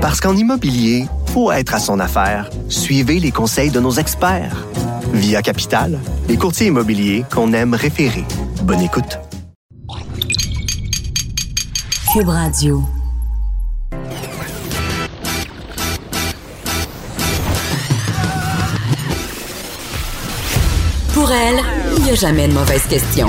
[0.00, 2.48] Parce qu'en immobilier, faut être à son affaire.
[2.70, 4.66] Suivez les conseils de nos experts.
[5.12, 8.24] Via Capital, les courtiers immobiliers qu'on aime référer.
[8.62, 9.18] Bonne écoute.
[12.14, 12.82] Cube Radio.
[21.12, 21.60] Pour elle,
[21.98, 23.28] il n'y a jamais de mauvaise question.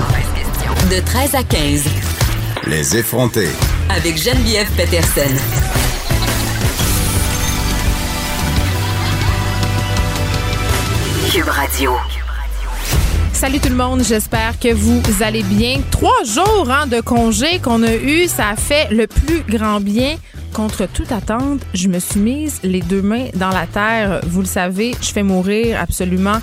[0.89, 1.83] De 13 à 15.
[2.67, 3.49] Les effronter.
[3.89, 5.60] Avec Geneviève Peterson.
[11.31, 11.93] Cube Radio.
[13.31, 15.79] Salut tout le monde, j'espère que vous allez bien.
[15.89, 20.17] Trois jours hein, de congé qu'on a eu, ça a fait le plus grand bien.
[20.51, 24.19] Contre toute attente, je me suis mise les deux mains dans la terre.
[24.27, 26.41] Vous le savez, je fais mourir absolument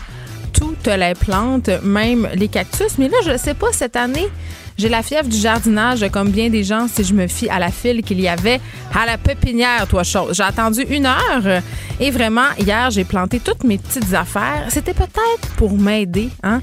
[0.54, 2.96] toutes les plantes, même les cactus.
[2.96, 4.28] Mais là, je ne sais pas, cette année,
[4.78, 7.70] j'ai la fièvre du jardinage, comme bien des gens, si je me fie à la
[7.70, 8.60] file qu'il y avait
[8.94, 10.36] à la pépinière, toi, chose.
[10.36, 11.62] J'ai attendu une heure
[11.98, 14.66] et vraiment, hier, j'ai planté toutes mes petites affaires.
[14.68, 16.62] C'était peut-être pour m'aider, hein?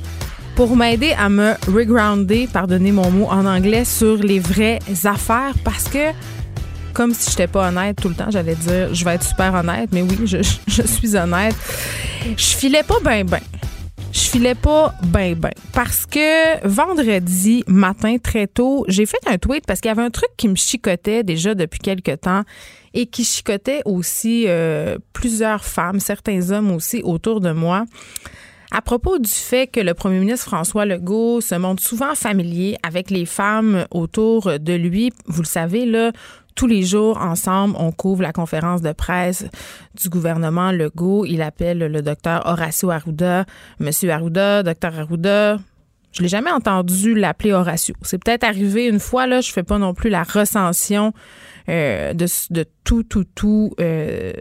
[0.56, 5.84] Pour m'aider à me regrounder, pardonnez mon mot en anglais, sur les vraies affaires parce
[5.84, 6.14] que
[6.94, 9.90] comme si j'étais pas honnête tout le temps, j'allais dire je vais être super honnête,
[9.92, 11.56] mais oui, je, je suis honnête.
[12.38, 13.40] Je filais pas bien, bien
[14.16, 19.66] je filais pas ben ben parce que vendredi matin très tôt, j'ai fait un tweet
[19.68, 22.44] parce qu'il y avait un truc qui me chicotait déjà depuis quelque temps
[22.94, 27.84] et qui chicotait aussi euh, plusieurs femmes, certains hommes aussi autour de moi.
[28.72, 33.10] À propos du fait que le premier ministre François Legault se montre souvent familier avec
[33.10, 36.14] les femmes autour de lui, vous le savez, là,
[36.56, 39.46] tous les jours, ensemble, on couvre la conférence de presse
[40.02, 41.26] du gouvernement Legault.
[41.26, 43.46] Il appelle le docteur Horacio Arruda.
[43.80, 45.60] Monsieur Arruda, docteur Arruda,
[46.14, 47.94] je l'ai jamais entendu l'appeler Horacio.
[48.02, 51.14] C'est peut-être arrivé une fois, là, je fais pas non plus la recension
[51.68, 54.32] euh, de, de, tout, tout, tout euh,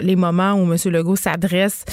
[0.00, 0.76] les moments où M.
[0.92, 1.86] Legault s'adresse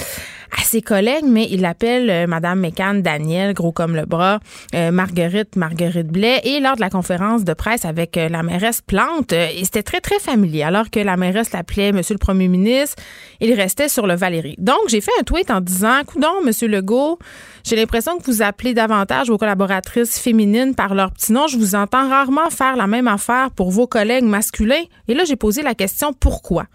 [0.58, 4.40] à ses collègues, mais il appelle euh, Mme McCann Daniel, gros comme le bras,
[4.72, 9.64] Marguerite, Marguerite Blais, et lors de la conférence de presse avec la mairesse Plante, et
[9.64, 10.62] c'était très, très familier.
[10.62, 12.96] Alors que la mairesse l'appelait Monsieur le Premier ministre,
[13.40, 14.56] il restait sur le Valérie.
[14.58, 16.70] Donc, j'ai fait un tweet en disant, coudon, M.
[16.70, 17.18] Legault,
[17.64, 21.46] j'ai l'impression que vous appelez davantage vos collaboratrices féminines par leur petit nom.
[21.46, 24.84] Je vous entends rarement faire la même affaire pour vos collègues masculins.
[25.08, 26.66] Et là, j'ai posé la question pourquoi?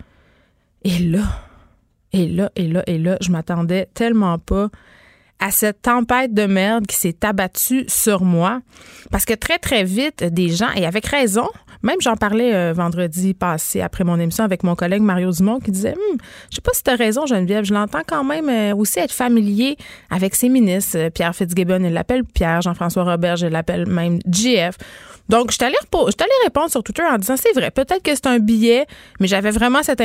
[0.84, 1.24] Et là,
[2.14, 4.70] et là, et là, et là, je m'attendais tellement pas
[5.40, 8.62] à cette tempête de merde qui s'est abattue sur moi.
[9.12, 11.50] Parce que très, très vite, des gens, et avec raison,
[11.84, 15.72] même j'en parlais euh, vendredi passé après mon émission avec mon collègue Mario Dumont qui
[15.72, 16.18] disait hum,
[16.50, 19.12] Je sais pas si tu as raison, Geneviève, je l'entends quand même euh, aussi être
[19.12, 19.78] familier
[20.09, 20.97] avec ses ministres.
[20.97, 24.75] Euh, Pierre Fitzgibbon, il l'appelle Pierre, Jean-François Robert, je l'appelle même GF.
[25.28, 25.75] Donc, je t'allais,
[26.44, 28.85] répondre sur Twitter en disant c'est vrai, peut-être que c'est un billet,
[29.19, 30.03] mais j'avais vraiment cette,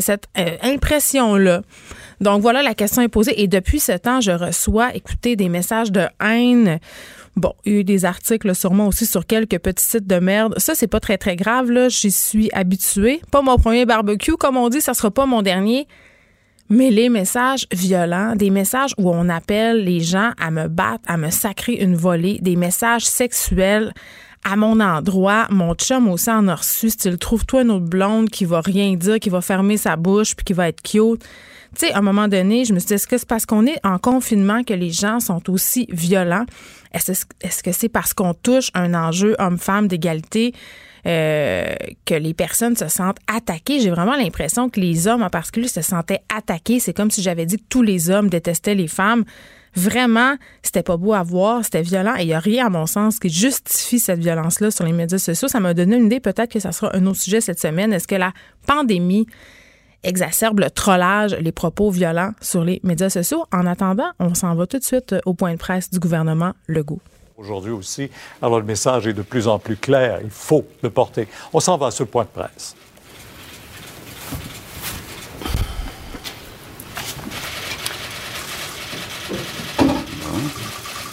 [0.00, 0.28] cette
[0.62, 1.62] impression-là.
[2.22, 3.42] Donc voilà, la question est posée.
[3.42, 6.78] Et depuis ce temps, je reçois, écoutez, des messages de haine.
[7.36, 10.54] Bon, il y a eu des articles sûrement aussi sur quelques petits sites de merde.
[10.58, 11.88] Ça, c'est pas très, très grave, là.
[11.88, 13.22] J'y suis habituée.
[13.30, 15.86] Pas mon premier barbecue, comme on dit, ça sera pas mon dernier.
[16.68, 21.16] Mais les messages violents, des messages où on appelle les gens à me battre, à
[21.16, 23.92] me sacrer une volée, des messages sexuels
[24.44, 28.44] à mon endroit, mon chum aussi en a reçu, style trouve-toi une autre blonde qui
[28.44, 31.22] va rien dire, qui va fermer sa bouche puis qui va être cute.
[31.74, 33.66] Tu sais, à un moment donné, je me suis dit, est-ce que c'est parce qu'on
[33.66, 36.44] est en confinement que les gens sont aussi violents?
[36.92, 40.54] Est-ce que c'est parce qu'on touche un enjeu homme-femme d'égalité?
[41.04, 43.80] Euh, que les personnes se sentent attaquées?
[43.80, 46.78] J'ai vraiment l'impression que les hommes en particulier se sentaient attaqués.
[46.78, 49.24] C'est comme si j'avais dit que tous les hommes détestaient les femmes.
[49.74, 52.86] Vraiment, c'était pas beau à voir, c'était violent et il n'y a rien, à mon
[52.86, 55.48] sens, qui justifie cette violence-là sur les médias sociaux.
[55.48, 57.92] Ça m'a donné une idée, peut-être que ça sera un autre sujet cette semaine.
[57.92, 58.32] Est-ce que la
[58.66, 59.26] pandémie
[60.04, 63.44] exacerbe le trollage, les propos violents sur les médias sociaux.
[63.52, 67.00] En attendant, on s'en va tout de suite au point de presse du gouvernement Legault.
[67.36, 71.26] Aujourd'hui aussi, alors le message est de plus en plus clair, il faut le porter.
[71.52, 72.76] On s'en va sur le point de presse.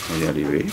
[0.09, 0.65] on va y arriver.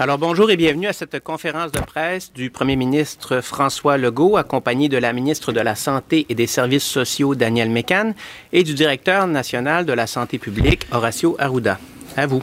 [0.00, 4.88] Alors bonjour et bienvenue à cette conférence de presse du premier ministre François Legault, accompagné
[4.88, 8.14] de la ministre de la Santé et des Services sociaux Daniel Mécan
[8.50, 11.78] et du directeur national de la santé publique Horacio Arruda.
[12.16, 12.42] À vous.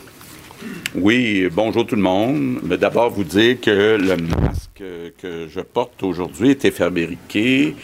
[0.93, 2.59] Oui, bonjour tout le monde.
[2.79, 4.83] D'abord vous dire que le masque
[5.17, 7.75] que je porte aujourd'hui était fabriqué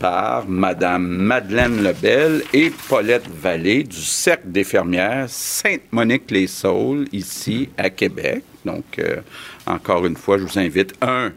[0.00, 8.44] par Madame Madeleine Lebel et Paulette Vallée du Cercle des fermières Sainte-Monique-les-Saules, ici à Québec.
[8.64, 9.16] Donc, euh,
[9.66, 11.32] encore une fois, je vous invite, un,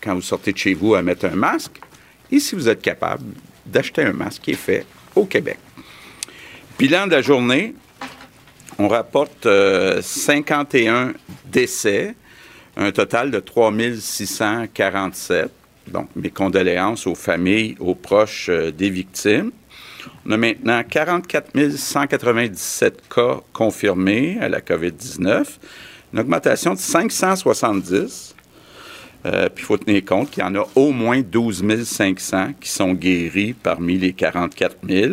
[0.00, 1.80] quand vous sortez de chez vous, à mettre un masque.
[2.30, 3.24] Et si vous êtes capable
[3.66, 5.58] d'acheter un masque qui est fait au Québec.
[6.78, 7.74] Bilan de la journée,
[8.78, 9.46] on rapporte
[10.00, 11.12] 51 euh,
[11.44, 12.14] décès,
[12.76, 15.50] un total de 3647.
[15.88, 19.52] Donc, mes condoléances aux familles, aux proches euh, des victimes.
[20.26, 25.44] On a maintenant 44 197 cas confirmés à la COVID-19,
[26.12, 28.34] une augmentation de 570.
[29.24, 32.68] Euh, puis il faut tenir compte qu'il y en a au moins 12 500 qui
[32.68, 35.12] sont guéris parmi les 44 000.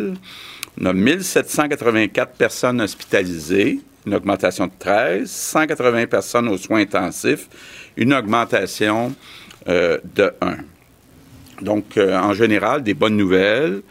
[0.81, 7.48] On a 1784 personnes hospitalisées, une augmentation de 13, 180 personnes aux soins intensifs,
[7.98, 9.13] une augmentation
[9.68, 10.57] euh, de 1.
[11.62, 13.81] Donc, euh, en général, des bonnes nouvelles.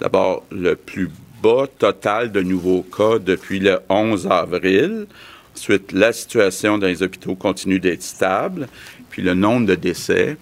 [0.00, 1.10] D'abord, le plus
[1.42, 5.06] bas total de nouveaux cas depuis le 11 avril.
[5.58, 8.68] Ensuite, la situation dans les hôpitaux continue d'être stable.
[9.10, 10.36] Puis le nombre de décès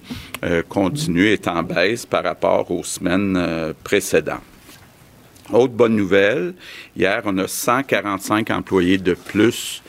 [0.44, 4.42] euh, continue, est en baisse par rapport aux semaines précédentes.
[5.52, 6.54] Autre bonne nouvelle,
[6.96, 9.82] hier, on a 145 employés de plus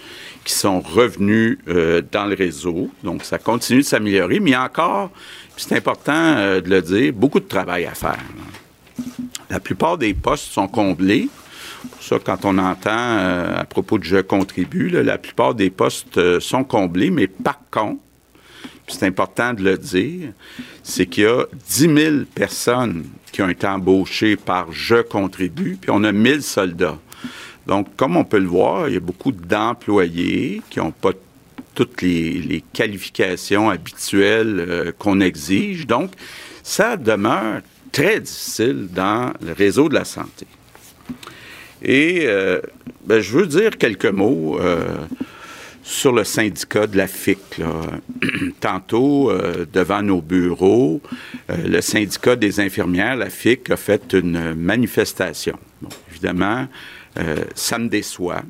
[0.45, 2.89] qui sont revenus euh, dans le réseau.
[3.03, 5.11] Donc, ça continue de s'améliorer, mais encore,
[5.57, 8.23] c'est important euh, de le dire, beaucoup de travail à faire.
[9.49, 11.27] La plupart des postes sont comblés.
[12.23, 17.09] Quand on entend euh, à propos de Je contribue, la plupart des postes sont comblés,
[17.09, 18.01] mais par contre,
[18.87, 20.31] c'est important de le dire,
[20.83, 25.91] c'est qu'il y a 10 000 personnes qui ont été embauchées par Je contribue, puis
[25.91, 26.97] on a 1000 soldats.
[27.65, 31.11] Donc, comme on peut le voir, il y a beaucoup d'employés qui n'ont pas
[31.75, 35.85] toutes les, qualifications habituelles euh, qu'on exige.
[35.85, 36.11] Donc,
[36.63, 37.61] ça demeure
[37.91, 40.47] très difficile dans le réseau de la santé.
[41.83, 42.59] Et euh,
[43.05, 44.59] ben, je veux dire quelques mots.
[44.59, 44.85] Euh,
[45.87, 47.61] sur le syndicat de la FIC.
[48.59, 51.01] Tantôt, euh, devant nos bureaux,
[51.49, 55.57] euh, le syndicat des infirmières, la FIC, a fait une manifestation.
[56.11, 56.67] évidemment,
[57.17, 58.43] euh, ça me déçoit.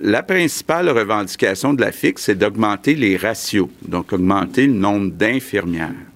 [0.00, 6.06] la principale revendication de la FIC, c'est d'augmenter les ratios, donc augmenter le nombre d'infirmières.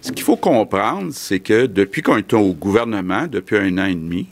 [0.00, 3.94] Ce qu'il faut comprendre, c'est que depuis qu'on est au gouvernement, depuis un an et
[3.94, 4.28] demi,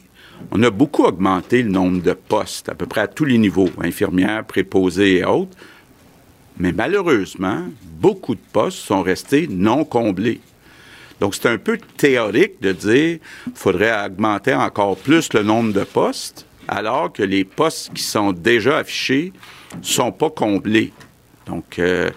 [0.50, 3.68] on a beaucoup augmenté le nombre de postes, à peu près à tous les niveaux,
[3.82, 5.56] infirmières, préposées et autres.
[6.58, 7.64] Mais malheureusement,
[8.00, 10.40] beaucoup de postes sont restés non comblés.
[11.20, 15.84] Donc, c'est un peu théorique de dire qu'il faudrait augmenter encore plus le nombre de
[15.84, 19.32] postes, alors que les postes qui sont déjà affichés
[19.76, 20.92] ne sont pas comblés.
[21.46, 22.10] Donc, euh,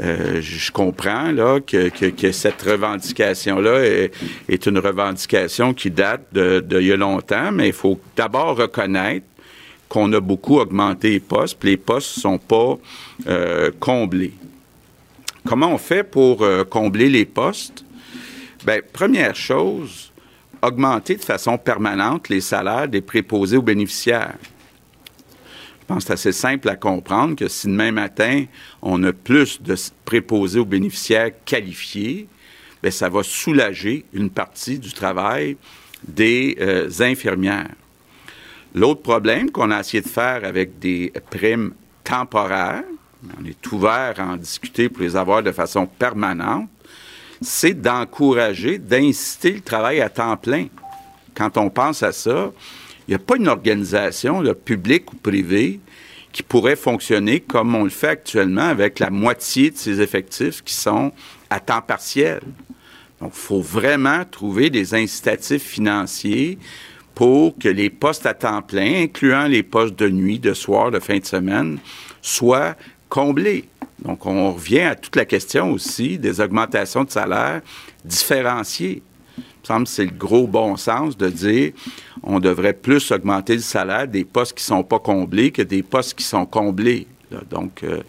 [0.00, 1.32] euh, je comprends
[1.66, 4.08] que, cette revendication-là
[4.48, 9.26] est, une revendication qui date de, longtemps, mais il faut d'abord reconnaître
[9.88, 12.78] qu'on a beaucoup augmenté les postes, puis les postes ne sont pas
[13.26, 14.34] euh, comblés.
[15.46, 17.84] Comment on fait pour euh, combler les postes?
[18.64, 20.12] Bien, première chose,
[20.62, 24.36] augmenter de façon permanente les salaires des préposés aux bénéficiaires.
[25.90, 28.44] Je pense que c'est assez simple à comprendre que si demain matin,
[28.80, 32.28] on a plus de préposés aux bénéficiaires qualifiés,
[32.80, 35.56] bien, ça va soulager une partie du travail
[36.06, 37.74] des euh, infirmières.
[38.72, 41.72] L'autre problème qu'on a essayé de faire avec des primes
[42.04, 42.84] temporaires,
[43.24, 46.68] on est ouvert à en discuter pour les avoir de façon permanente,
[47.40, 50.68] c'est d'encourager, d'inciter le travail à temps plein.
[51.34, 52.52] Quand on pense à ça,
[53.10, 55.80] n'y a pas une organisation, publique ou privée,
[56.32, 60.74] qui pourrait fonctionner comme on le fait actuellement avec la moitié de ses effectifs qui
[60.74, 61.12] sont
[61.48, 62.40] à temps partiel.
[63.20, 66.58] Donc, il faut vraiment trouver des incitatifs financiers
[67.14, 71.00] pour que les postes à temps plein, incluant les postes de nuit, de soir, de
[71.00, 71.78] fin de semaine,
[72.22, 72.76] soient
[73.08, 73.64] comblés.
[74.02, 77.60] Donc, on revient à toute la question aussi des augmentations de salaire
[78.04, 79.02] différenciées.
[79.62, 81.72] Me semble que c'est le gros bon sens de dire
[82.22, 85.82] on devrait plus augmenter le salaire des postes qui ne sont pas comblés que des
[85.82, 87.06] postes qui sont comblés.
[87.48, 88.02] Donc, euh,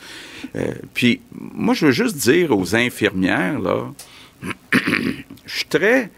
[0.55, 3.91] euh, puis, moi, je veux juste dire aux infirmières, là,
[5.45, 6.09] je suis très,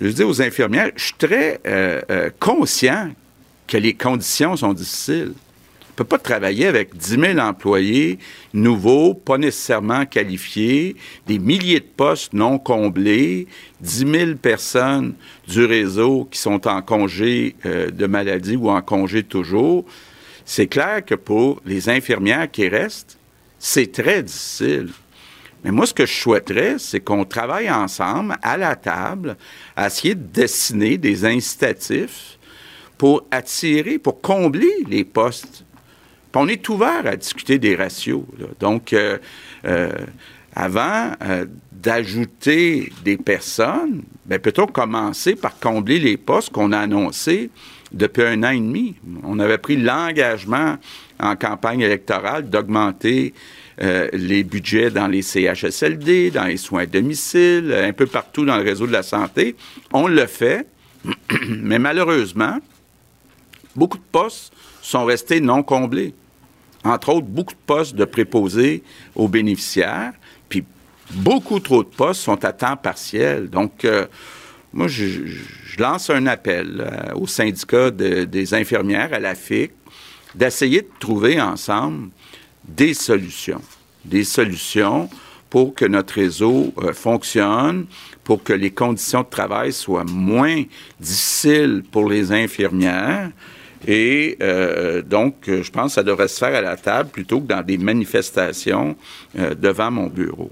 [0.00, 3.10] je aux infirmières, je suis très euh, conscient
[3.66, 5.34] que les conditions sont difficiles.
[5.92, 8.18] Ne peut pas travailler avec 10 000 employés
[8.54, 10.96] nouveaux, pas nécessairement qualifiés,
[11.26, 13.46] des milliers de postes non comblés,
[13.82, 15.12] 10 000 personnes
[15.46, 19.84] du réseau qui sont en congé euh, de maladie ou en congé toujours.
[20.46, 23.18] C'est clair que pour les infirmières qui restent,
[23.58, 24.88] c'est très difficile.
[25.62, 29.36] Mais moi, ce que je souhaiterais, c'est qu'on travaille ensemble à la table
[29.76, 32.38] à essayer de dessiner des incitatifs
[32.96, 35.64] pour attirer, pour combler les postes
[36.36, 38.24] on est ouvert à discuter des ratios.
[38.60, 39.18] Donc, euh,
[39.64, 39.92] euh,
[40.54, 47.50] avant euh, d'ajouter des personnes, ben, peut-on commencer par combler les postes qu'on a annoncés
[47.92, 48.96] depuis un an et demi?
[49.24, 50.76] On avait pris l'engagement
[51.18, 53.32] en campagne électorale d'augmenter
[53.80, 58.56] euh, les budgets dans les CHSLD, dans les soins à domicile, un peu partout dans
[58.56, 59.56] le réseau de la santé.
[59.92, 60.66] On le fait,
[61.48, 62.58] mais malheureusement,
[63.74, 66.14] beaucoup de postes sont restés non comblés.
[66.84, 68.82] Entre autres, beaucoup de postes de préposés
[69.14, 70.12] aux bénéficiaires,
[70.48, 70.64] puis
[71.14, 73.48] beaucoup trop de postes sont à temps partiel.
[73.48, 74.06] Donc, euh,
[74.72, 75.20] moi, je,
[75.78, 79.72] lance un appel euh, au syndicat des infirmières, à la FIC,
[80.34, 82.10] d'essayer de trouver ensemble
[82.64, 83.60] des solutions.
[84.04, 85.08] Des solutions
[85.50, 87.86] pour que notre réseau euh, fonctionne,
[88.24, 90.62] pour que les conditions de travail soient moins
[90.98, 93.30] difficiles pour les infirmières.
[93.86, 97.46] Et euh, donc, je pense que ça devrait se faire à la table plutôt que
[97.46, 98.96] dans des manifestations
[99.34, 100.50] devant mon bureau.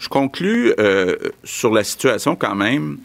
[0.00, 2.98] Je conclus euh, sur la situation quand même.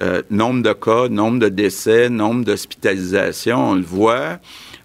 [0.00, 4.38] Euh, nombre de cas, nombre de décès, nombre d'hospitalisations, on le voit.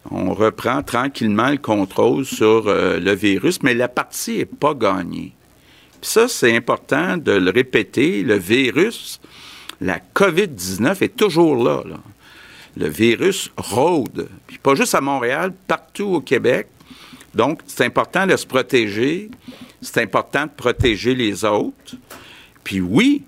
[0.10, 5.33] On reprend tranquillement le contrôle sur euh, le virus, mais la partie n'est pas gagnée.
[6.01, 8.24] Puis ça, c'est important de le répéter.
[8.24, 9.22] Le virus,
[9.79, 12.00] la COVID-19 est toujours là, là.
[12.75, 14.30] Le virus rôde.
[14.48, 16.68] Puis pas juste à Montréal, partout au Québec.
[17.34, 19.30] Donc, c'est important de se protéger
[19.84, 21.96] c'est important de protéger les autres.
[22.63, 23.24] Puis oui,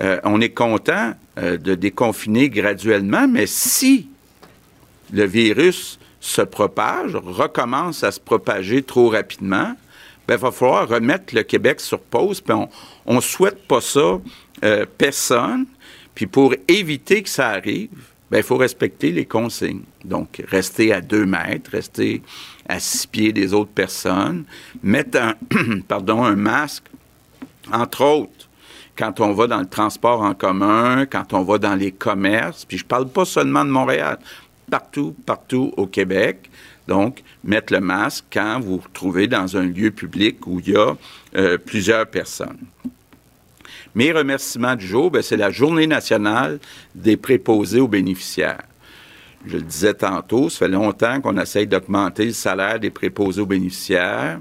[0.00, 4.08] euh, on est content euh, de déconfiner graduellement, mais si
[5.12, 9.74] le virus se propage, recommence à se propager trop rapidement,
[10.26, 12.40] ben, il va falloir remettre le Québec sur pause.
[12.40, 12.54] Puis
[13.06, 14.20] on ne souhaite pas ça
[14.64, 15.66] euh, personne.
[16.14, 17.90] Puis pour éviter que ça arrive,
[18.30, 19.82] ben, il faut respecter les consignes.
[20.04, 22.22] Donc, rester à deux mètres, rester
[22.68, 24.44] à six pieds des autres personnes,
[24.82, 25.34] mettre un,
[25.88, 26.84] pardon, un masque,
[27.72, 28.48] entre autres,
[28.96, 32.78] quand on va dans le transport en commun, quand on va dans les commerces, puis
[32.78, 34.18] je parle pas seulement de Montréal,
[34.70, 36.50] partout, partout au Québec.
[36.86, 40.76] Donc, mettre le masque quand vous vous trouvez dans un lieu public où il y
[40.76, 40.94] a
[41.36, 42.58] euh, plusieurs personnes.
[43.94, 46.58] Mes remerciements du jour, ben, c'est la journée nationale
[46.94, 48.62] des préposés aux bénéficiaires.
[49.46, 53.46] Je le disais tantôt, ça fait longtemps qu'on essaye d'augmenter le salaire des préposés aux
[53.46, 54.40] bénéficiaires.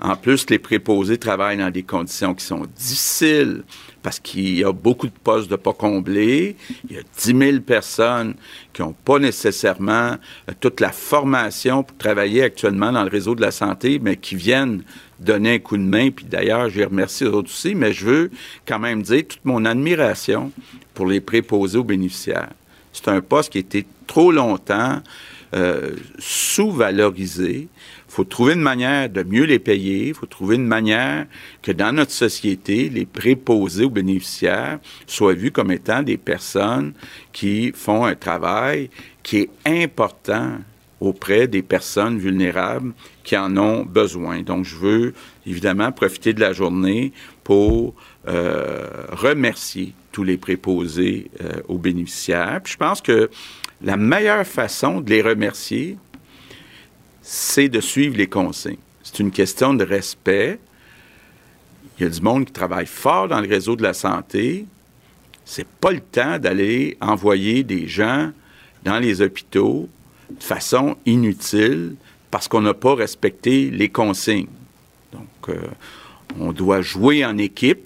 [0.00, 3.64] En plus, les préposés travaillent dans des conditions qui sont difficiles
[4.02, 6.56] parce qu'il y a beaucoup de postes de pas comblés.
[6.88, 8.34] Il y a 10 000 personnes
[8.72, 10.16] qui n'ont pas nécessairement
[10.48, 14.34] euh, toute la formation pour travailler actuellement dans le réseau de la santé, mais qui
[14.34, 14.82] viennent
[15.20, 16.10] donner un coup de main.
[16.10, 18.30] Puis d'ailleurs, je les remercie eux aussi, mais je veux
[18.66, 20.50] quand même dire toute mon admiration
[20.94, 22.50] pour les préposés aux bénéficiaires.
[22.92, 25.00] C'est un poste qui a été trop longtemps
[25.54, 27.68] euh, sous-valorisé.
[28.12, 30.08] Faut trouver une manière de mieux les payer.
[30.08, 31.24] Il faut trouver une manière
[31.62, 36.92] que dans notre société, les préposés aux bénéficiaires soient vus comme étant des personnes
[37.32, 38.90] qui font un travail
[39.22, 40.58] qui est important
[41.00, 42.92] auprès des personnes vulnérables
[43.24, 44.42] qui en ont besoin.
[44.42, 45.14] Donc, je veux
[45.46, 47.14] évidemment profiter de la journée
[47.44, 47.94] pour
[48.28, 52.60] euh, remercier tous les préposés euh, aux bénéficiaires.
[52.62, 53.30] Puis je pense que
[53.82, 55.96] la meilleure façon de les remercier,
[57.22, 58.78] c'est de suivre les consignes.
[59.02, 60.58] C'est une question de respect.
[61.98, 64.66] Il y a du monde qui travaille fort dans le réseau de la santé.
[65.44, 68.30] C'est pas le temps d'aller envoyer des gens
[68.84, 69.88] dans les hôpitaux
[70.30, 71.94] de façon inutile
[72.30, 74.48] parce qu'on n'a pas respecté les consignes.
[75.12, 75.68] Donc, euh,
[76.40, 77.82] on doit jouer en équipe.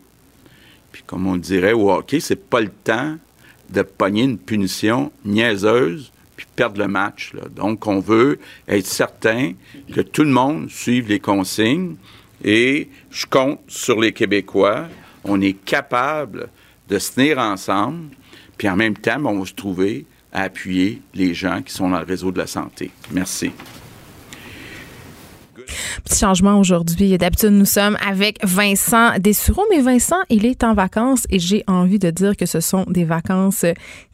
[0.93, 3.17] Puis, comme on dirait au hockey, c'est pas le temps
[3.71, 7.33] de pogner une punition niaiseuse puis perdre le match.
[7.55, 8.39] Donc, on veut
[8.69, 9.53] être certain
[9.93, 11.97] que tout le monde suive les consignes
[12.45, 14.87] et je compte sur les Québécois.
[15.25, 16.49] On est capable
[16.89, 18.11] de se tenir ensemble,
[18.57, 21.99] puis en même temps, on va se trouver à appuyer les gens qui sont dans
[21.99, 22.91] le réseau de la santé.
[23.11, 23.51] Merci.
[26.05, 27.17] Petit changement aujourd'hui.
[27.19, 31.99] D'habitude, nous sommes avec Vincent Dessureau, mais Vincent, il est en vacances et j'ai envie
[31.99, 33.65] de dire que ce sont des vacances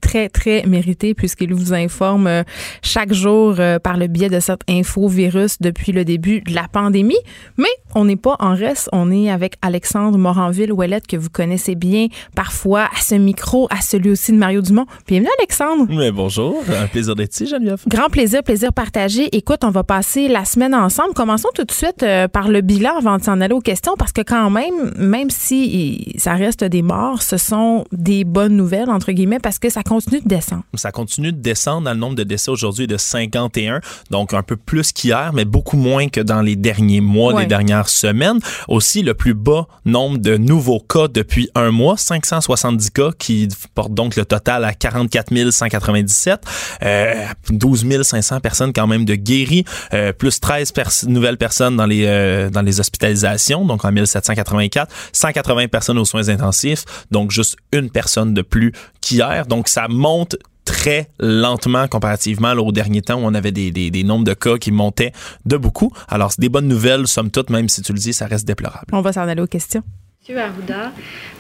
[0.00, 2.42] très, très méritées puisqu'il vous informe euh,
[2.82, 6.68] chaque jour euh, par le biais de cette info virus depuis le début de la
[6.68, 7.18] pandémie.
[7.56, 8.88] Mais on n'est pas en reste.
[8.92, 14.10] On est avec Alexandre Moranville-Ouellette que vous connaissez bien parfois à ce micro, à celui
[14.10, 14.86] aussi de Mario Dumont.
[15.06, 15.86] Bienvenue, Alexandre.
[15.88, 16.62] Mais bonjour.
[16.68, 17.82] Un plaisir d'être ici, Geneviève.
[17.86, 19.34] Grand plaisir, plaisir partagé.
[19.36, 21.14] Écoute, on va passer la semaine ensemble.
[21.14, 24.12] Commençons tout de suite euh, par le bilan avant de s'en aller aux questions, parce
[24.12, 29.12] que quand même, même si ça reste des morts, ce sont des bonnes nouvelles, entre
[29.12, 30.64] guillemets, parce que ça continue de descendre.
[30.74, 31.90] Ça continue de descendre.
[31.90, 33.80] Le nombre de décès aujourd'hui de 51,
[34.10, 37.88] donc un peu plus qu'hier, mais beaucoup moins que dans les derniers mois, les dernières
[37.88, 38.38] semaines.
[38.68, 43.94] Aussi, le plus bas nombre de nouveaux cas depuis un mois, 570 cas, qui porte
[43.94, 46.40] donc le total à 44 197.
[46.82, 50.72] Euh, 12 500 personnes quand même de guéris, euh, plus 13
[51.06, 51.41] nouvelles personnes
[51.76, 57.30] dans les, euh, dans les hospitalisations, donc en 1784, 180 personnes aux soins intensifs, donc
[57.30, 59.46] juste une personne de plus qu'hier.
[59.46, 64.04] Donc ça monte très lentement comparativement au dernier temps où on avait des, des, des,
[64.04, 65.12] nombres de cas qui montaient
[65.44, 65.92] de beaucoup.
[66.08, 68.86] Alors, c'est des bonnes nouvelles, somme toute, même si tu le dis, ça reste déplorable.
[68.92, 69.82] On va s'en aller aux questions.
[70.22, 70.92] Monsieur Arruda,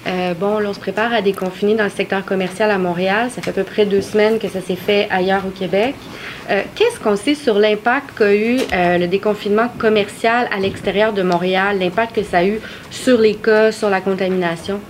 [0.08, 3.30] euh, bon, on se prépare à déconfiner dans le secteur commercial à Montréal.
[3.30, 5.94] Ça fait à peu près deux semaines que ça s'est fait ailleurs au Québec.
[6.50, 11.22] Euh, qu'est-ce qu'on sait sur l'impact qu'a eu euh, le déconfinement commercial à l'extérieur de
[11.22, 12.58] Montréal, l'impact que ça a eu
[12.90, 14.80] sur les cas, sur la contamination?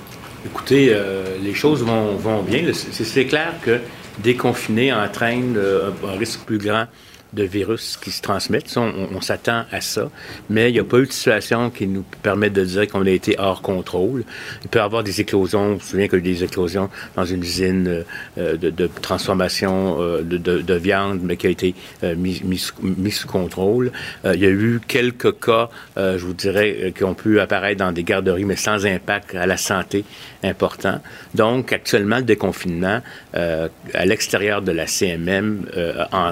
[0.46, 0.96] Écoutez,
[1.42, 2.62] les choses vont, vont bien.
[2.72, 3.78] C'est clair que
[4.20, 6.86] déconfiner entraîne un risque plus grand
[7.32, 8.76] de virus qui se transmettent.
[8.76, 10.10] on, s'attend à ça.
[10.50, 13.10] Mais il n'y a pas eu de situation qui nous permette de dire qu'on a
[13.10, 14.24] été hors contrôle.
[14.62, 15.70] Il peut y avoir des éclosions.
[15.70, 18.04] Je me souviens qu'il y a eu des éclosions dans une usine
[18.38, 23.92] euh, de, transformation euh, de, viande, mais qui a été euh, mis, mis, sous contrôle.
[24.24, 28.04] il y a eu quelques cas, je vous dirais, qui ont pu apparaître dans des
[28.04, 30.04] garderies, mais sans impact à la santé
[30.42, 31.00] important.
[31.34, 33.00] Donc, actuellement, le déconfinement
[33.34, 35.66] à l'extérieur de la CMM
[36.12, 36.30] en,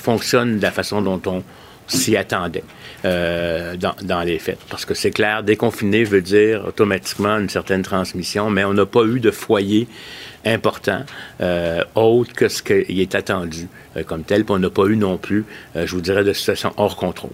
[0.00, 1.42] fonctionne de la façon dont on
[1.90, 2.64] s'y attendait
[3.04, 4.58] euh, dans, les faits.
[4.68, 9.04] Parce que c'est clair, déconfiner veut dire automatiquement une certaine transmission, mais on n'a pas
[9.04, 9.88] eu de foyer
[10.44, 11.02] important
[11.40, 14.96] euh, autre que ce qui est attendu euh, comme tel, puis on n'a pas eu
[14.96, 17.32] non plus, je vous dirais, de situation hors contrôle.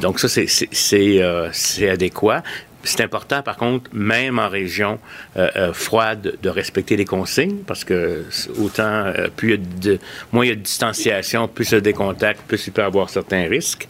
[0.00, 2.42] Donc ça, c'est adéquat.
[2.84, 4.98] C'est important, par contre, même en région
[5.36, 8.24] euh, euh, froide, de respecter les consignes, parce que
[8.58, 9.98] autant, euh, plus y a de,
[10.32, 12.82] moins il y a de distanciation, plus il y a des contacts, plus il peut
[12.82, 13.86] y avoir certains risques.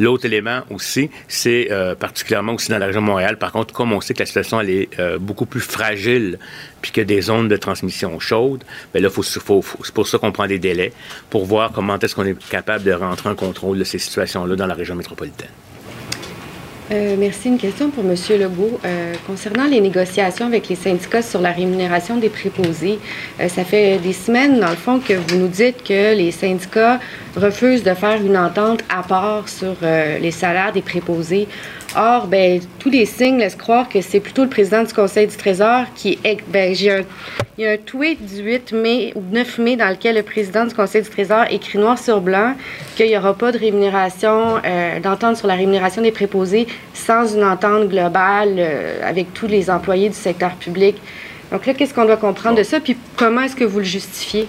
[0.00, 1.68] L'autre élément aussi, c'est
[1.98, 4.60] particulièrement aussi dans la région de Montréal, par contre, comme on sait que la situation
[4.60, 6.38] elle est beaucoup plus fragile,
[6.80, 10.06] puis qu'il y a des zones de transmission chaudes, bien là, faut, faut, c'est pour
[10.06, 10.92] ça qu'on prend des délais,
[11.30, 14.66] pour voir comment est-ce qu'on est capable de rentrer en contrôle de ces situations-là dans
[14.66, 15.50] la région métropolitaine.
[16.90, 17.48] Euh, merci.
[17.48, 18.14] Une question pour M.
[18.40, 18.80] Legault.
[18.84, 22.98] Euh, concernant les négociations avec les syndicats sur la rémunération des préposés,
[23.40, 26.98] euh, ça fait des semaines, dans le fond, que vous nous dites que les syndicats
[27.36, 31.48] refusent de faire une entente à part sur les salaires des préposés.
[31.94, 35.36] Or, ben, tous les signes laissent croire que c'est plutôt le président du Conseil du
[35.36, 36.38] Trésor qui est.
[36.48, 37.02] Ben, j'ai un,
[37.58, 40.64] il y a un tweet du 8 mai ou 9 mai dans lequel le président
[40.64, 42.54] du Conseil du Trésor écrit noir sur blanc
[42.96, 47.44] qu'il n'y aura pas de rémunération, euh, d'entente sur la rémunération des préposés sans une
[47.44, 50.96] entente globale euh, avec tous les employés du secteur public.
[51.50, 52.80] Donc là, qu'est-ce qu'on doit comprendre de ça?
[52.80, 54.48] Puis comment est-ce que vous le justifiez?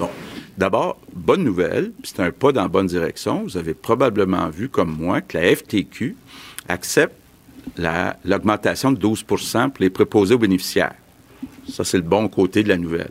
[0.00, 0.10] Bon.
[0.58, 3.42] D'abord, bonne nouvelle, c'est un pas dans la bonne direction.
[3.44, 6.16] Vous avez probablement vu, comme moi, que la FTQ
[6.68, 7.14] accepte
[8.24, 10.94] l'augmentation de 12% pour les préposés aux bénéficiaires.
[11.68, 13.10] Ça, c'est le bon côté de la nouvelle.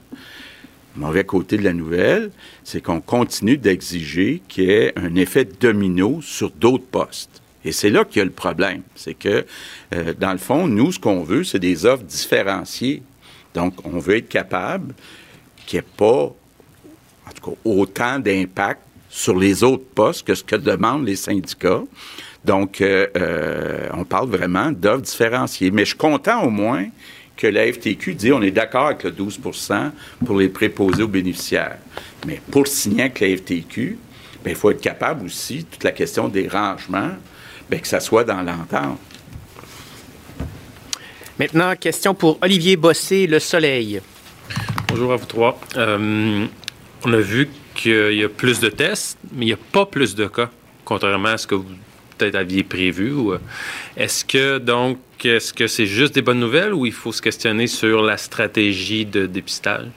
[0.95, 2.31] Le mauvais côté de la nouvelle,
[2.63, 7.41] c'est qu'on continue d'exiger qu'il y ait un effet domino sur d'autres postes.
[7.63, 8.81] Et c'est là qu'il y a le problème.
[8.95, 9.45] C'est que,
[9.93, 13.03] euh, dans le fond, nous, ce qu'on veut, c'est des offres différenciées.
[13.53, 14.93] Donc, on veut être capable
[15.65, 16.23] qu'il n'y ait pas,
[17.25, 21.83] en tout cas, autant d'impact sur les autres postes que ce que demandent les syndicats.
[22.43, 25.71] Donc, euh, euh, on parle vraiment d'offres différenciées.
[25.71, 26.87] Mais je suis content au moins
[27.37, 29.91] que la FTQ dit on est d'accord avec le 12%
[30.25, 31.77] pour les préposés aux bénéficiaires.
[32.25, 33.97] Mais pour signer avec la FTQ,
[34.43, 37.11] ben, il faut être capable aussi, toute la question des rangements,
[37.69, 38.99] bien, que ça soit dans l'entente.
[41.39, 44.01] Maintenant, question pour Olivier Bossé, Le Soleil.
[44.87, 45.59] Bonjour à vous trois.
[45.77, 46.45] Euh,
[47.03, 50.15] on a vu qu'il y a plus de tests, mais il n'y a pas plus
[50.15, 50.49] de cas,
[50.85, 51.65] contrairement à ce que vous
[52.21, 53.11] peut-être aviez prévu.
[53.11, 53.37] Euh,
[53.97, 57.67] est-ce que donc, est-ce que c'est juste des bonnes nouvelles ou il faut se questionner
[57.67, 59.87] sur la stratégie de dépistage?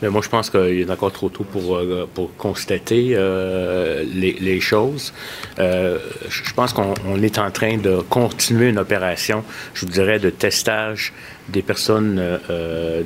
[0.00, 4.60] Mais moi, je pense qu'il est encore trop tôt pour, euh, pour constater euh, les,
[4.60, 5.12] choses.
[5.58, 9.42] je pense qu'on est en train de continuer une opération,
[9.74, 11.12] je vous dirais, de testage
[11.48, 12.22] des personnes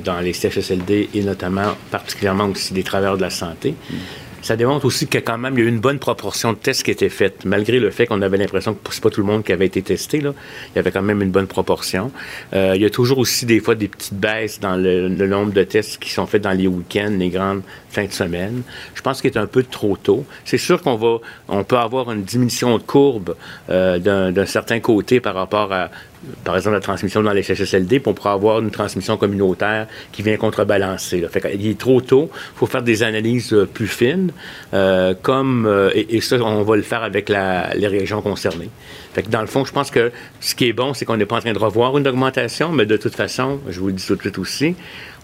[0.03, 3.73] dans les CHSLD et notamment, particulièrement aussi des travailleurs de la santé.
[4.43, 6.83] Ça démontre aussi que quand même, il y a eu une bonne proportion de tests
[6.83, 9.43] qui étaient faits, malgré le fait qu'on avait l'impression que c'est pas tout le monde
[9.43, 10.19] qui avait été testé.
[10.19, 10.33] Là.
[10.73, 12.11] Il y avait quand même une bonne proportion.
[12.53, 15.63] Euh, il y a toujours aussi des fois des petites baisses dans le, nombre de
[15.63, 17.61] tests qui sont faits dans les week-ends, les grandes
[17.93, 18.63] fins de semaine.
[18.95, 20.25] Je pense qu'il est un peu trop tôt.
[20.45, 23.35] C'est sûr qu'on va, on peut avoir une diminution de courbe
[23.69, 25.89] euh, d'un certain côté par rapport à
[26.45, 30.21] par exemple, la transmission dans les CHSLD, puis on pourra avoir une transmission communautaire qui
[30.21, 31.27] vient contrebalancer.
[31.29, 32.29] Fait il est trop tôt.
[32.33, 34.31] Il faut faire des analyses euh, plus fines,
[34.73, 38.69] euh, comme, et, ça, on va le faire avec les régions concernées.
[39.13, 41.25] Fait que dans le fond, je pense que ce qui est bon, c'est qu'on n'est
[41.25, 44.05] pas en train de revoir une augmentation, mais de toute façon, je vous le dis
[44.05, 44.75] tout de suite aussi,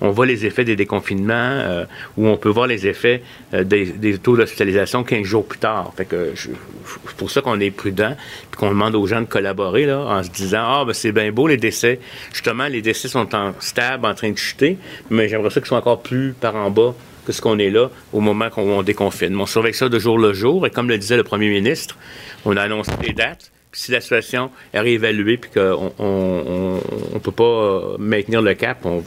[0.02, 3.22] on voit les effets des déconfinements, euh, où on peut voir les effets
[3.54, 5.92] euh, des, taux d'hospitalisation 15 jours plus tard.
[5.98, 8.16] Fait que c'est pour ça qu'on est prudent,
[8.52, 11.32] puis qu'on demande aux gens de collaborer, là, en se disant, ah, ben c'est bien
[11.32, 12.00] beau les décès.
[12.32, 14.78] Justement, les décès sont en stable, en train de chuter,
[15.10, 16.94] mais j'aimerais ça qu'ils soient encore plus par en bas
[17.26, 19.36] que ce qu'on est là au moment qu'on déconfine.
[19.36, 21.98] On surveille ça de jour le jour, et comme le disait le premier ministre,
[22.46, 26.80] on a annoncé des dates si la situation est réévaluée puis qu'on on,
[27.14, 29.04] on, peut pas euh, maintenir le cap, on,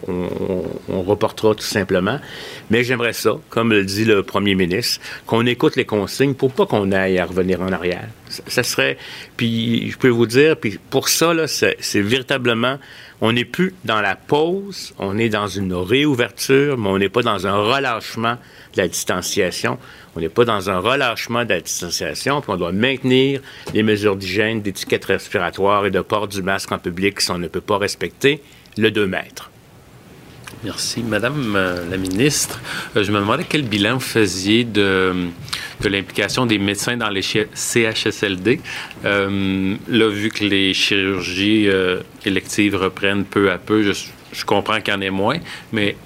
[0.89, 2.21] on, reportera tout simplement.
[2.71, 6.67] Mais j'aimerais ça, comme le dit le premier ministre, qu'on écoute les consignes pour pas
[6.67, 8.09] qu'on aille à revenir en arrière.
[8.47, 8.97] Ça, serait,
[9.37, 12.79] puis je peux vous dire, puis pour ça là, c'est véritablement,
[13.21, 17.23] on n'est plus dans la pause, on est dans une réouverture, mais on n'est pas
[17.23, 18.37] dans un relâchement
[18.75, 19.79] de la distanciation.
[20.17, 23.41] On n'est pas dans un relâchement de la distanciation, puis on doit maintenir
[23.73, 27.49] les mesures d'hygiène, d'étiquette respiratoire et de port du masque en public si on ne
[27.49, 28.43] peut pas respecter
[28.77, 29.52] le 2 mètres.
[30.65, 31.03] Merci.
[31.03, 32.61] Madame euh, la ministre,
[32.97, 35.13] euh, je me demandais quel bilan vous faisiez de,
[35.81, 38.61] de l'implication des médecins dans les CHSLD.
[39.05, 41.69] Euh, là, vu que les chirurgies
[42.25, 43.93] électives reprennent peu à peu, je,
[44.33, 45.39] je comprends qu'il y en ait moins,
[45.73, 45.97] mais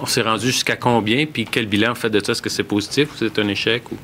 [0.00, 1.26] on s'est rendu jusqu'à combien?
[1.26, 2.32] Puis quel bilan en fait de ça?
[2.32, 3.90] Est-ce que c'est positif ou c'est un échec?
[3.92, 3.96] Ou...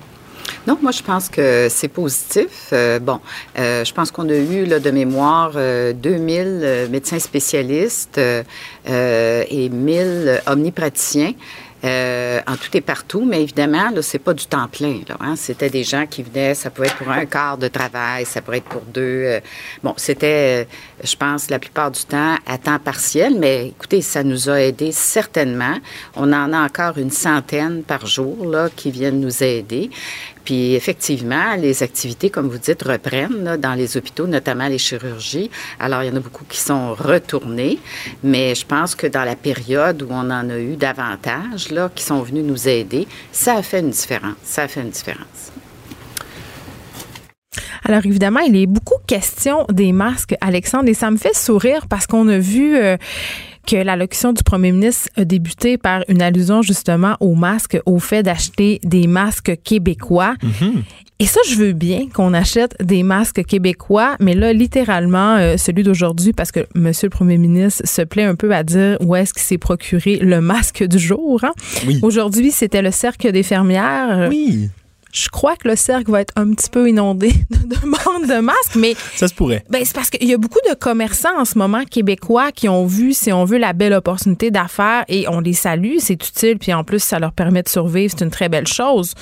[0.66, 2.68] Non, moi, je pense que c'est positif.
[2.72, 3.20] Euh, bon,
[3.58, 8.18] euh, je pense qu'on a eu, là, de mémoire, 2000 euh, médecins spécialistes
[8.86, 11.32] et 1000 omnipraticiens.
[11.84, 15.00] Euh, en tout et partout, mais évidemment, là, c'est pas du temps plein.
[15.20, 15.36] hein?
[15.36, 18.58] C'était des gens qui venaient, ça pouvait être pour un quart de travail, ça pourrait
[18.58, 19.02] être pour deux.
[19.02, 19.40] Euh,
[19.84, 24.24] bon, c'était, euh, je pense, la plupart du temps à temps partiel, mais écoutez, ça
[24.24, 25.76] nous a aidés certainement.
[26.16, 29.90] On en a encore une centaine par jour là, qui viennent nous aider.
[30.46, 35.50] Puis effectivement, les activités, comme vous dites, reprennent dans les hôpitaux, notamment les chirurgies.
[35.80, 37.80] Alors, il y en a beaucoup qui sont retournés,
[38.22, 42.04] mais je pense que dans la période où on en a eu davantage, là, qui
[42.04, 44.36] sont venus nous aider, ça a fait une différence.
[44.44, 45.50] Ça a fait une différence.
[47.84, 52.06] Alors évidemment, il est beaucoup question des masques, Alexandre, et ça me fait sourire parce
[52.06, 52.96] qu'on a vu euh,
[53.66, 58.22] que l'allocution du premier ministre a débuté par une allusion justement aux masques, au fait
[58.22, 60.34] d'acheter des masques québécois.
[60.42, 60.82] Mhm.
[61.18, 65.82] Et ça, je veux bien qu'on achète des masques québécois, mais là, littéralement, euh, celui
[65.82, 69.32] d'aujourd'hui, parce que Monsieur le Premier ministre se plaît un peu à dire où est-ce
[69.32, 71.42] qu'il s'est procuré le masque du jour.
[71.42, 71.52] Hein?
[72.02, 74.28] Aujourd'hui, c'était le cercle des fermières.
[74.30, 74.68] Oui
[75.16, 78.76] je crois que le cercle va être un petit peu inondé de demandes de masques,
[78.76, 79.64] mais ça se pourrait.
[79.70, 82.86] Ben, c'est parce qu'il y a beaucoup de commerçants en ce moment québécois qui ont
[82.86, 86.74] vu, si on veut, la belle opportunité d'affaires et on les salue, c'est utile, puis
[86.74, 89.14] en plus ça leur permet de survivre, c'est une très belle chose.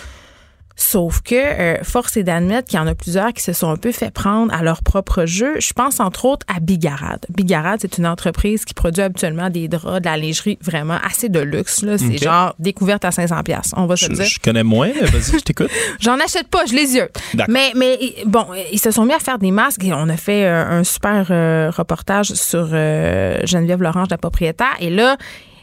[0.77, 3.77] Sauf que euh, force est d'admettre qu'il y en a plusieurs qui se sont un
[3.77, 5.55] peu fait prendre à leur propre jeu.
[5.61, 7.25] Je pense entre autres à Bigarade.
[7.29, 11.39] Bigarade, c'est une entreprise qui produit habituellement des draps, de la lingerie vraiment assez de
[11.39, 11.85] luxe.
[11.97, 13.73] C'est genre découverte à 500 pièces.
[13.77, 14.25] On va se dire.
[14.25, 14.91] Je connais moins.
[14.91, 15.71] Vas-y, je t'écoute.
[16.01, 17.09] J'en achète pas, je les yeux.
[17.49, 20.45] Mais mais bon, ils se sont mis à faire des masques et on a fait
[20.45, 24.75] euh, un, super euh, reportage sur Geneviève Lorange, la propriétaire.
[24.81, 25.17] Et là,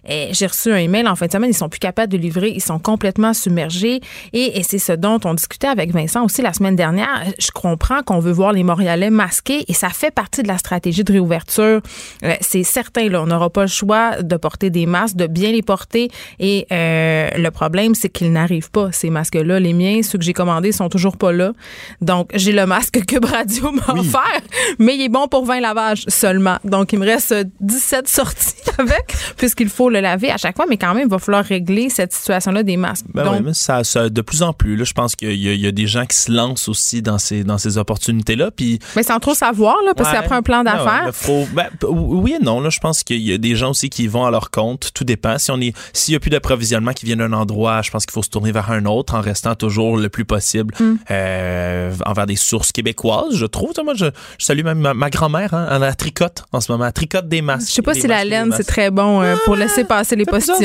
[0.07, 2.61] j'ai reçu un email en fin de semaine, ils sont plus capables de livrer, ils
[2.61, 4.01] sont complètement submergés.
[4.33, 7.23] Et, c'est ce dont on discutait avec Vincent aussi la semaine dernière.
[7.39, 11.03] Je comprends qu'on veut voir les Montréalais masqués et ça fait partie de la stratégie
[11.03, 11.81] de réouverture.
[12.23, 15.51] Euh, c'est certain, là, on n'aura pas le choix de porter des masques, de bien
[15.51, 16.09] les porter.
[16.39, 19.59] Et euh, le problème, c'est qu'ils n'arrivent pas, ces masques-là.
[19.59, 21.53] Les miens, ceux que j'ai commandés, sont toujours pas là.
[22.01, 24.41] Donc, j'ai le masque que Radio m'a offert,
[24.79, 26.57] mais il est bon pour 20 lavages seulement.
[26.63, 30.77] Donc, il me reste 17 sorties avec, puisqu'il faut le laver à chaque fois, mais
[30.77, 33.05] quand même, il va falloir régler cette situation-là des masques.
[33.13, 36.05] Ben mais ça, de plus en plus, là, je pense qu'il y, a des gens
[36.05, 38.51] qui se lancent aussi dans ces, dans ces opportunités-là.
[38.51, 41.11] Puis, mais sans trop savoir, là, parce ouais, un plan ben d'affaires.
[41.53, 42.61] Ben, oui et non.
[42.61, 44.91] Là, je pense qu'il y a des gens aussi qui vont à leur compte.
[44.93, 45.37] Tout dépend.
[45.37, 48.13] Si on est, s'il n'y a plus d'approvisionnement qui vient d'un endroit, je pense qu'il
[48.13, 50.93] faut se tourner vers un autre en restant toujours le plus possible mm.
[51.11, 53.71] euh, envers des sources québécoises, je trouve.
[53.83, 54.05] Moi, je,
[54.37, 56.85] salue même ma, grand-mère, hein, elle tricote en ce moment.
[56.85, 57.69] Elle tricote des masques.
[57.69, 60.25] Je sais pas si la laine, c'est très bon euh, pour laisser laisser passer les
[60.25, 60.55] positions.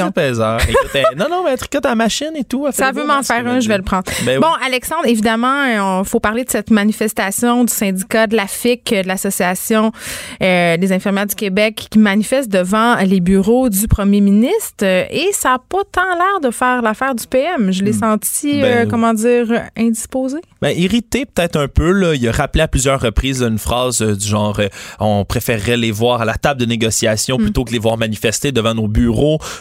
[1.17, 2.67] non, non, mais elle tricote à machine et tout.
[2.73, 4.05] Ça veut m'en faire un, je vais le prendre.
[4.25, 5.65] Ben bon, Alexandre, évidemment,
[6.01, 9.93] il faut parler de cette manifestation du syndicat de la FIC, de l'Association
[10.43, 14.85] euh, des infirmières du Québec, qui manifeste devant les bureaux du premier ministre.
[14.85, 17.73] Et ça n'a pas tant l'air de faire l'affaire du PM.
[17.73, 18.01] Je l'ai Hmm.
[18.01, 20.39] senti, Ben, euh, comment dire, indisposé.
[20.61, 21.93] Ben, irrité peut-être un peu.
[21.93, 22.15] Là.
[22.15, 24.69] Il a rappelé à plusieurs reprises une phrase euh, du genre euh,
[25.01, 28.75] on préférerait les voir à la table de négociation plutôt que les voir manifester devant
[28.75, 29.06] nos bureaux.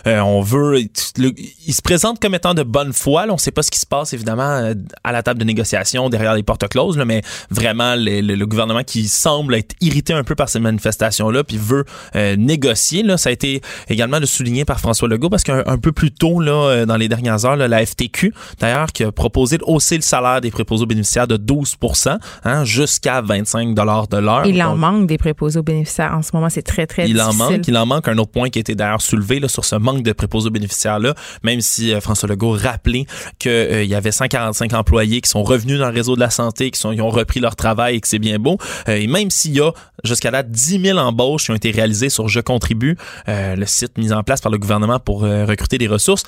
[0.08, 0.79] Euh, on veut.
[1.17, 1.34] le-
[1.67, 3.25] il se présente comme étant de bonne foi.
[3.25, 3.31] Là.
[3.34, 6.10] On ne sait pas ce qui se passe évidemment euh, à la table de négociation
[6.10, 10.13] derrière les portes closes, là, mais vraiment le, le- le gouvernement qui semble être irrité
[10.13, 13.03] un peu par ces manifestations-là, puis veut euh, négocier.
[13.03, 13.17] Là.
[13.17, 16.39] Ça a été également le souligné par François Legault parce qu'un un peu plus tôt
[16.39, 20.01] là, dans les dernières heures, là, la FTQ d'ailleurs qui a proposé de hausser le
[20.01, 24.45] salaire des préposés aux bénéficiaires de 12% hein, jusqu'à 25 de l'heure.
[24.45, 26.13] Il en Donc, manque des préposés aux bénéficiaires.
[26.15, 27.55] En ce moment, c'est très, très il en difficile.
[27.58, 27.67] manque.
[27.67, 30.11] Il en manque un autre point qui a été d'ailleurs soulevé sur ce manque de
[30.11, 33.05] préposés bénéficiaires-là, même si euh, François Legault rappelait
[33.39, 36.85] qu'il y avait 145 employés qui sont revenus dans le réseau de la santé, qui
[36.85, 38.57] ont repris leur travail et que c'est bien beau.
[38.87, 39.71] Euh, et même s'il y a
[40.03, 43.97] jusqu'à là 10 000 embauches qui ont été réalisées sur Je contribue, euh, le site
[43.97, 46.23] mis en place par le gouvernement pour euh, recruter des ressources,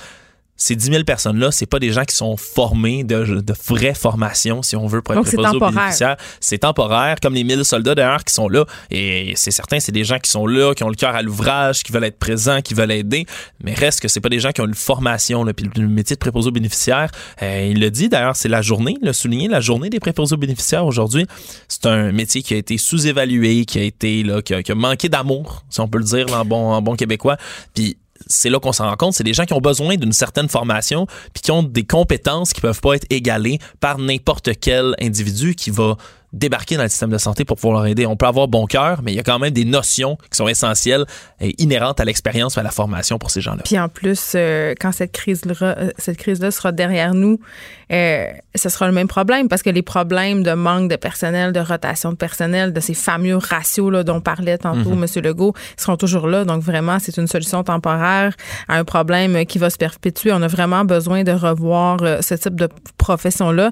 [0.57, 4.63] ces 10 000 personnes-là, c'est pas des gens qui sont formés de, de vraies formations,
[4.63, 5.81] si on veut, pour être Donc, c'est préposés aux temporaire.
[5.83, 6.17] bénéficiaires.
[6.39, 8.65] C'est temporaire, comme les 1000 soldats d'ailleurs qui sont là.
[8.89, 11.83] Et c'est certain, c'est des gens qui sont là, qui ont le cœur à l'ouvrage,
[11.83, 13.25] qui veulent être présents, qui veulent aider.
[13.63, 15.43] Mais reste que c'est pas des gens qui ont une formation.
[15.43, 15.53] Là.
[15.53, 17.11] Puis le métier de préposé aux bénéficiaires,
[17.43, 20.39] euh, il le dit d'ailleurs, c'est la journée, le souligné, la journée des préposés aux
[20.39, 21.27] bénéficiaires aujourd'hui.
[21.67, 24.75] C'est un métier qui a été sous-évalué, qui a été là, qui a, qui a
[24.75, 27.37] manqué d'amour, si on peut le dire là, en bon, en bon québécois.
[27.75, 30.49] Puis c'est là qu'on s'en rend compte, c'est des gens qui ont besoin d'une certaine
[30.49, 35.55] formation puis qui ont des compétences qui peuvent pas être égalées par n'importe quel individu
[35.55, 35.95] qui va
[36.33, 38.05] débarquer dans le système de santé pour pouvoir leur aider.
[38.05, 40.47] On peut avoir bon cœur, mais il y a quand même des notions qui sont
[40.47, 41.05] essentielles
[41.39, 43.63] et inhérentes à l'expérience et à la formation pour ces gens-là.
[43.63, 47.39] Puis en plus, euh, quand cette crise-là euh, cette crise-là sera derrière nous,
[47.91, 51.59] euh, ce sera le même problème parce que les problèmes de manque de personnel, de
[51.59, 55.03] rotation de personnel, de ces fameux ratios là, dont parlait tantôt Mhm.
[55.03, 55.23] M.
[55.23, 56.43] Legault, seront toujours là.
[56.45, 58.35] Donc vraiment, c'est une solution temporaire
[58.67, 60.31] à un problème qui va se perpétuer.
[60.33, 63.71] On a vraiment besoin de revoir euh, ce type de profession-là.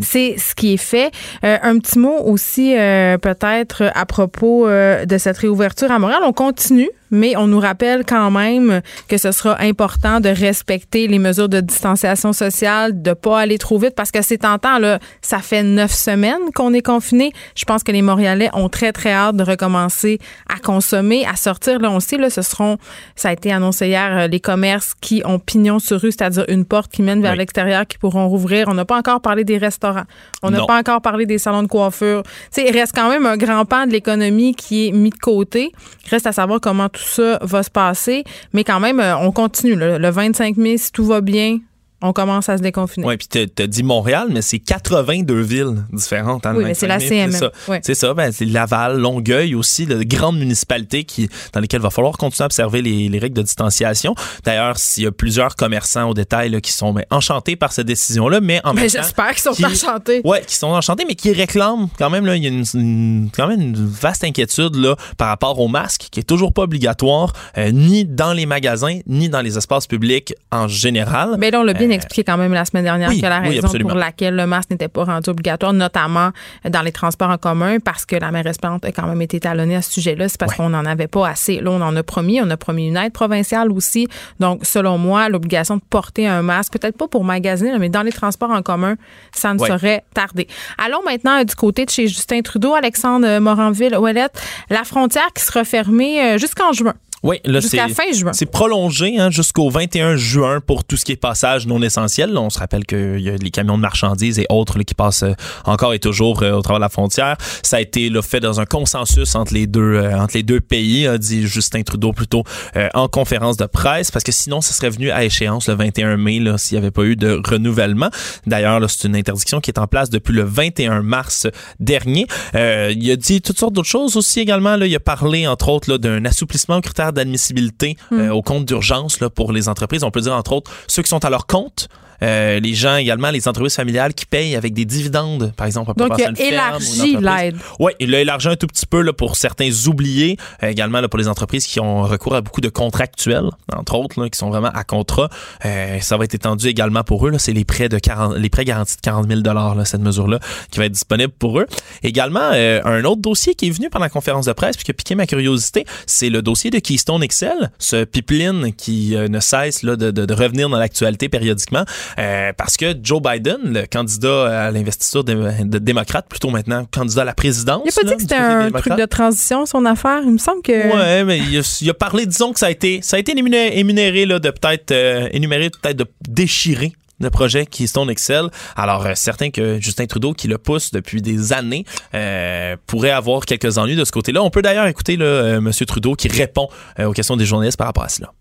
[0.00, 1.10] C'est ce qui est fait.
[1.44, 6.20] Euh, un petit aussi euh, peut-être à propos euh, de cette réouverture à Montréal.
[6.24, 11.18] On continue mais on nous rappelle quand même que ce sera important de respecter les
[11.18, 15.38] mesures de distanciation sociale, de pas aller trop vite parce que c'est tentant là, ça
[15.38, 17.32] fait neuf semaines qu'on est confiné.
[17.54, 21.78] Je pense que les Montréalais ont très très hâte de recommencer à consommer, à sortir.
[21.80, 22.78] Là, on le sait là, ce seront,
[23.14, 26.64] ça a été annoncé hier, euh, les commerces qui ont pignon sur rue, c'est-à-dire une
[26.64, 27.38] porte qui mène vers Oui.
[27.38, 28.68] l'extérieur qui pourront rouvrir.
[28.68, 30.04] On n'a pas encore parlé des restaurants,
[30.42, 32.22] on n'a pas encore parlé des salons de coiffure.
[32.24, 32.30] Tu
[32.62, 35.72] sais, il reste quand même un grand pan de l'économie qui est mis de côté.
[36.04, 38.24] Il reste à savoir comment tout ça va se passer.
[38.52, 39.76] Mais quand même, euh, on continue.
[39.76, 41.58] Le 25 mai, si tout va bien,
[42.02, 43.06] on commence à se déconfiner.
[43.06, 46.44] Oui, puis t'as- t'as dit Montréal, mais c'est 82 villes différentes.
[46.46, 47.50] hein, Oui, mais c'est 25 la CMM.
[47.82, 51.82] C'est ça, ça ben, c'est Laval, Longueuil aussi, de grandes municipalités qui, dans lesquelles il
[51.84, 54.14] va falloir continuer à observer les, les règles de distanciation.
[54.44, 57.86] D'ailleurs, s'il y a plusieurs commerçants au détail là, qui sont ben, enchantés par cette
[57.86, 58.98] décision-là, mais en Mais même temps...
[59.02, 60.20] j'espère qu'ils sont qui- enchantés.
[60.24, 63.46] Ouais, qui sont enchantés, mais qui réclament quand même, il y a une, une- quand
[63.48, 67.70] même une vaste inquiétude là, par rapport au masque, qui est toujours pas obligatoire, euh,
[67.72, 71.36] ni dans les magasins, ni dans les espaces publics en général.
[71.38, 73.40] Mais là, on l'a bien Euh, expliqué quand même la semaine dernière oui, que la
[73.40, 76.30] raison pour laquelle le masque n'était pas rendu obligatoire, notamment
[76.68, 79.76] dans les transports en commun, parce que la mairesse Plante a quand même été talonnée
[79.76, 81.60] à ce sujet-là, c'est parce qu'on n'en avait pas assez.
[81.60, 84.08] Là, on en a promis, on a promis une aide provinciale aussi.
[84.40, 88.12] Donc, selon moi, l'obligation de porter un masque, peut-être pas pour magasiner, mais dans les
[88.12, 88.96] transports en commun,
[89.32, 89.68] ça ne Ouais.
[89.68, 90.46] saurait tarder.
[90.78, 95.64] Allons maintenant euh, du côté de chez Justin Trudeau, Alexandre Moranville-Ouellette, la frontière qui sera
[95.64, 96.94] fermée euh, jusqu'en juin.
[97.26, 98.32] Oui, là, Jusqu'à c'est- fin juin.
[98.32, 102.30] C'est prolongé hein, jusqu'au 21 juin pour tout ce qui est passage non essentiel.
[102.32, 104.94] Là, on se rappelle qu'il y a les camions de marchandises et autres là, qui
[104.94, 105.32] passent euh,
[105.64, 107.36] encore et toujours euh, au travers de la frontière.
[107.64, 110.60] Ça a été là, fait dans un consensus entre les deux, euh, entre les deux
[110.60, 112.44] pays, a dit Justin Trudeau plutôt
[112.76, 116.16] euh, en conférence de presse, parce que sinon, ça serait venu à échéance le 21
[116.16, 118.10] mai s'il n'y avait pas eu de renouvellement.
[118.46, 121.48] D'ailleurs, c'est une interdiction qui est en place depuis le 21 mars
[121.80, 122.26] dernier.
[122.54, 124.76] Euh, il a dit toutes sortes d'autres choses aussi également.
[124.76, 128.20] Là, il a parlé, entre autres, d'un assouplissement aux critères d'admissibilité Mm.
[128.20, 130.04] euh, au compte d'urgence là, pour les entreprises.
[130.04, 131.88] On peut dire, entre autres, ceux qui sont à leur compte
[132.22, 135.92] Euh, les gens également, les entreprises familiales qui payent avec des dividendes, par exemple.
[135.96, 137.56] Donc, il a élargi l'aide.
[137.78, 140.36] Oui, il a élargi un tout petit peu là, pour certains oubliés.
[140.62, 144.20] Euh, également là, pour les entreprises qui ont recours à beaucoup de contractuels, entre autres,
[144.20, 145.28] là, qui sont vraiment à contrat.
[145.64, 147.32] Euh, ça va être étendu également pour eux.
[147.38, 150.38] C'est les prêts de 40, les prêts garantis de 40 000 là, cette mesure-là,
[150.70, 151.66] qui va être disponible pour eux.
[152.02, 154.94] Également, un autre dossier qui est venu pendant la conférence de presse, puis qui a
[154.94, 159.96] piqué ma curiosité, c'est le dossier de Keystone Excel, ce pipeline qui ne cesse là,
[159.96, 161.84] de, de, de revenir dans l'actualité périodiquement.
[162.18, 167.24] Euh, parce que Joe Biden, le candidat à l'investiture de, démocrate, plutôt maintenant candidat à
[167.24, 167.82] la présidence.
[167.84, 170.20] Il a pas dit que c'était un truc de transition, son affaire?
[170.24, 170.72] Il me semble que.
[170.72, 174.38] Ouais, mais il a, parlé, disons que ça a été, ça a été énuméré, là,
[174.38, 178.48] de peut-être, euh, énuméré peut-être de déchirer le projet Keystone Excel.
[178.76, 183.46] Alors, euh, certain que Justin Trudeau, qui le pousse depuis des années, euh, pourrait avoir
[183.46, 184.42] quelques ennuis de ce côté-là.
[184.42, 185.70] On peut d'ailleurs écouter là, M.
[185.86, 188.32] Trudeau qui répond aux questions des journalistes par rapport à cela.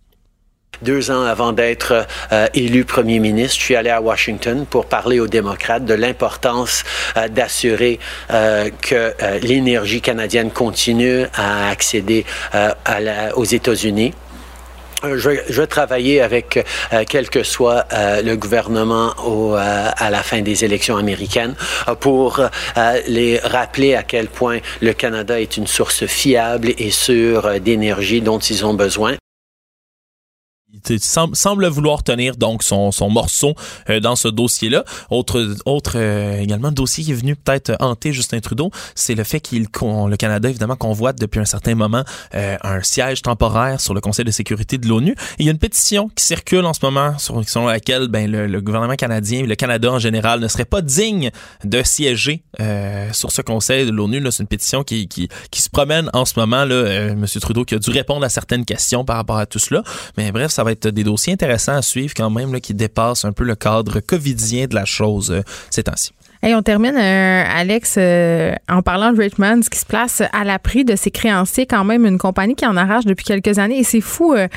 [0.82, 5.20] Deux ans avant d'être euh, élu premier ministre, je suis allé à Washington pour parler
[5.20, 6.84] aux démocrates de l'importance
[7.18, 8.00] euh, d'assurer
[8.32, 12.26] euh, que l'énergie canadienne continue à accéder
[13.36, 14.14] aux États-Unis.
[15.04, 16.66] Je, vais travailler avec
[17.10, 19.14] quel que soit le gouvernement
[19.98, 21.56] à la fin des élections américaines
[22.00, 22.42] pour
[23.08, 28.40] les rappeler à quel point le Canada est une source fiable et sûre d'énergie dont
[28.40, 29.16] ils ont besoin
[31.00, 33.56] semble, vouloir tenir donc son, son morceau
[33.90, 34.84] euh, dans ce dossier-là.
[35.10, 39.40] Autre, autre euh, également dossier qui est venu peut-être hanter Justin Trudeau, c'est le fait
[39.40, 44.02] qu'il le Canada évidemment convoite depuis un certain moment euh, un siège temporaire sur le
[44.02, 45.16] Conseil de sécurité de l'ONU.
[45.40, 48.62] Il y a une pétition qui circule en ce moment sur, selon laquelle ben, le,
[48.62, 51.32] gouvernement canadien, le Canada en général, ne serait pas digne
[51.64, 52.44] de siéger
[53.12, 54.22] sur ce Conseil de l'ONU.
[54.32, 56.66] C'est une pétition qui, qui, qui, se promène en ce moment.
[56.66, 59.84] Là, Monsieur Trudeau qui a dû répondre à certaines questions par rapport à tout cela.
[60.18, 63.32] Mais bref, ça va être des dossiers intéressants à suivre quand même qui dépassent un
[63.32, 66.12] peu le cadre covidien de la chose euh, ces temps-ci
[66.54, 70.96] on termine, euh, Alex, euh, en parlant de Richmond, qui se place à l'abri de
[70.96, 73.80] ses créanciers, quand même, une compagnie qui en arrache depuis quelques années.
[73.80, 74.34] Et c'est fou.
[74.34, 74.48] Euh,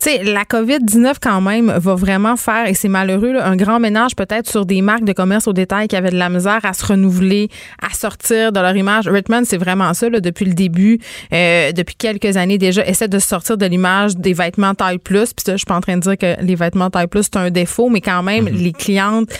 [0.00, 4.14] tu sais, la COVID-19, quand même, va vraiment faire, et c'est malheureux, un grand ménage
[4.14, 6.84] peut-être sur des marques de commerce au détail qui avaient de la misère à se
[6.84, 7.48] renouveler,
[7.82, 9.08] à sortir de leur image.
[9.08, 10.98] Richmond, c'est vraiment ça, depuis le début,
[11.30, 15.32] depuis quelques années déjà, essaie de sortir de l'image des vêtements taille plus.
[15.32, 17.36] Puis ça, je suis pas en train de dire que les vêtements taille plus, c'est
[17.36, 18.62] un défaut, mais quand même, mm-hmm.
[18.62, 19.30] les clientes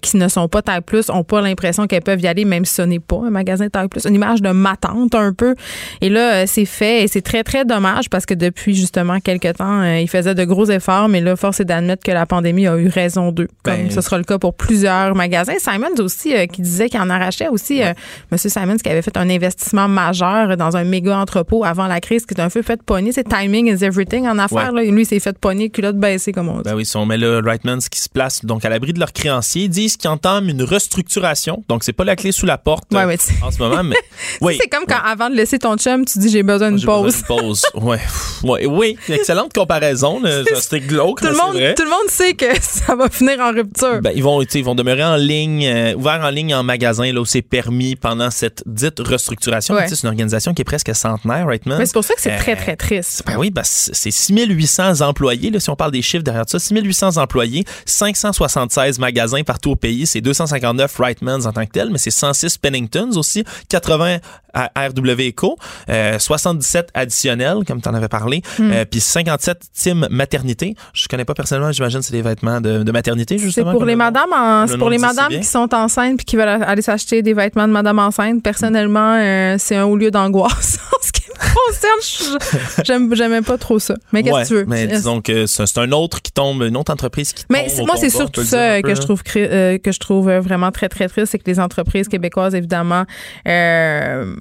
[0.00, 2.74] qui ne sont pas taille plus ont pas l'impression qu'elles peuvent y aller, même si
[2.74, 4.04] ce n'est pas un magasin taille plus.
[4.04, 5.54] Une image de ma tante un peu.
[6.00, 9.56] Et là, euh, c'est fait et c'est très, très dommage parce que depuis justement quelques
[9.56, 12.66] temps, euh, ils faisaient de gros efforts, mais là, force est d'admettre que la pandémie
[12.66, 13.48] a eu raison d'eux.
[13.62, 15.54] Comme ben, ce sera le cas pour plusieurs magasins.
[15.58, 17.82] Simons aussi, euh, qui disait qu'il en arrachait aussi,
[18.30, 22.26] Monsieur Simons, qui avait fait un investissement majeur dans un méga entrepôt avant la crise,
[22.26, 23.12] qui est un peu fait pogner.
[23.12, 24.72] C'est timing is everything en affaires.
[24.72, 24.82] Là.
[24.82, 26.62] Et lui, il s'est fait pogner, culotte baissée, comme on dit.
[26.64, 29.12] Ben oui, si on met le Rightmans qui se place donc à l'abri de leurs
[29.12, 31.33] créanciers, disent qu'ils entament une restructuration
[31.68, 33.82] donc, c'est pas la clé sous la porte ouais, en ce moment.
[33.82, 33.96] Mais,
[34.40, 37.22] oui, c'est comme quand, avant de laisser ton chum, tu dis j'ai besoin d'une pause.
[37.22, 37.62] Besoin pause.
[37.74, 38.00] ouais.
[38.42, 38.66] ouais.
[38.66, 40.20] Oui, excellente comparaison.
[40.54, 41.20] C'était glauque.
[41.20, 41.74] Tout le, monde, vrai.
[41.74, 44.00] tout le monde sait que ça va finir en rupture.
[44.00, 47.20] Ben, ils, vont, ils vont demeurer en ligne, euh, ouverts en ligne en magasin, là
[47.20, 49.76] où c'est permis pendant cette dite restructuration.
[49.86, 52.56] C'est une organisation qui est presque centenaire, right, Mais c'est pour ça que c'est très,
[52.56, 53.22] très triste.
[53.26, 56.58] Ben oui, ben, c'est 6800 employés, là, si on parle des chiffres derrière ça.
[56.58, 62.10] 6800 employés, 576 magasins partout au pays, c'est 259 En tant que tel, mais c'est
[62.10, 64.18] 106 Penningtons aussi, 80
[64.52, 68.70] à RW Eco, 77 additionnels, comme tu en avais parlé, hmm.
[68.70, 70.74] euh, puis 57 team maternité.
[70.92, 73.72] Je connais pas personnellement, j'imagine c'est des vêtements de, maternité, justement.
[73.72, 76.82] C'est pour les madames, c'est pour les madames qui sont enceintes puis qui veulent aller
[76.82, 78.42] s'acheter des vêtements de madame enceinte.
[78.42, 80.78] Personnellement, euh, c'est un haut lieu d'angoisse.
[81.34, 83.94] concerne, j'aimais pas trop ça.
[84.12, 84.64] Mais qu'est-ce que tu veux?
[84.66, 87.56] Mais disons que c'est un autre qui tombe, une autre entreprise qui tombe.
[87.56, 91.32] Mais moi, c'est surtout ça que je trouve que je trouve vraiment très, très triste,
[91.32, 93.04] c'est que les entreprises québécoises, évidemment,
[93.46, 94.34] euh,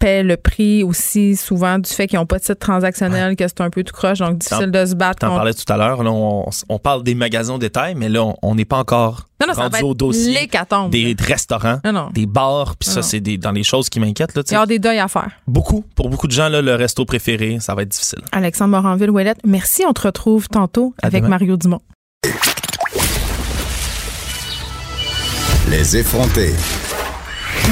[0.00, 3.60] paient le prix aussi souvent du fait qu'ils n'ont pas de site transactionnel, que c'est
[3.60, 5.24] un peu tout croche, donc difficile de se battre.
[5.26, 8.54] en parlais tout à l'heure, on, on, parle des magasins de détail, mais là, on
[8.54, 10.48] n'est pas encore non, non, rendu au dossier
[10.90, 11.80] des restaurants,
[12.12, 14.32] des bars, puis ça, c'est dans les choses qui m'inquiètent.
[14.50, 15.30] Il y a des deuils à faire.
[15.46, 15.84] Beaucoup.
[15.94, 18.20] Pour beaucoup de gens, là, le resto préféré, ça va être difficile.
[18.32, 19.84] Alexandre Moranville-Ouellette, merci.
[19.86, 21.80] On te retrouve tantôt avec Mario Dumont.
[25.68, 26.54] Les effrontés.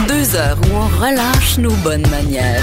[0.07, 2.63] Deux heures où on relâche nos bonnes manières.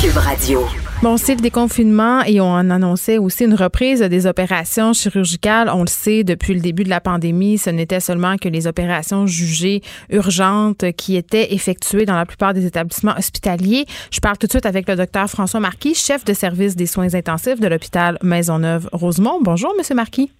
[0.00, 0.66] Cube Radio.
[1.02, 5.68] Bon, c'est le déconfinement et on annonçait aussi une reprise des opérations chirurgicales.
[5.68, 9.26] On le sait, depuis le début de la pandémie, ce n'était seulement que les opérations
[9.26, 13.86] jugées urgentes qui étaient effectuées dans la plupart des établissements hospitaliers.
[14.12, 17.14] Je parle tout de suite avec le docteur François Marquis, chef de service des soins
[17.14, 19.40] intensifs de l'hôpital Maisonneuve-Rosemont.
[19.42, 20.30] Bonjour, Monsieur Marquis.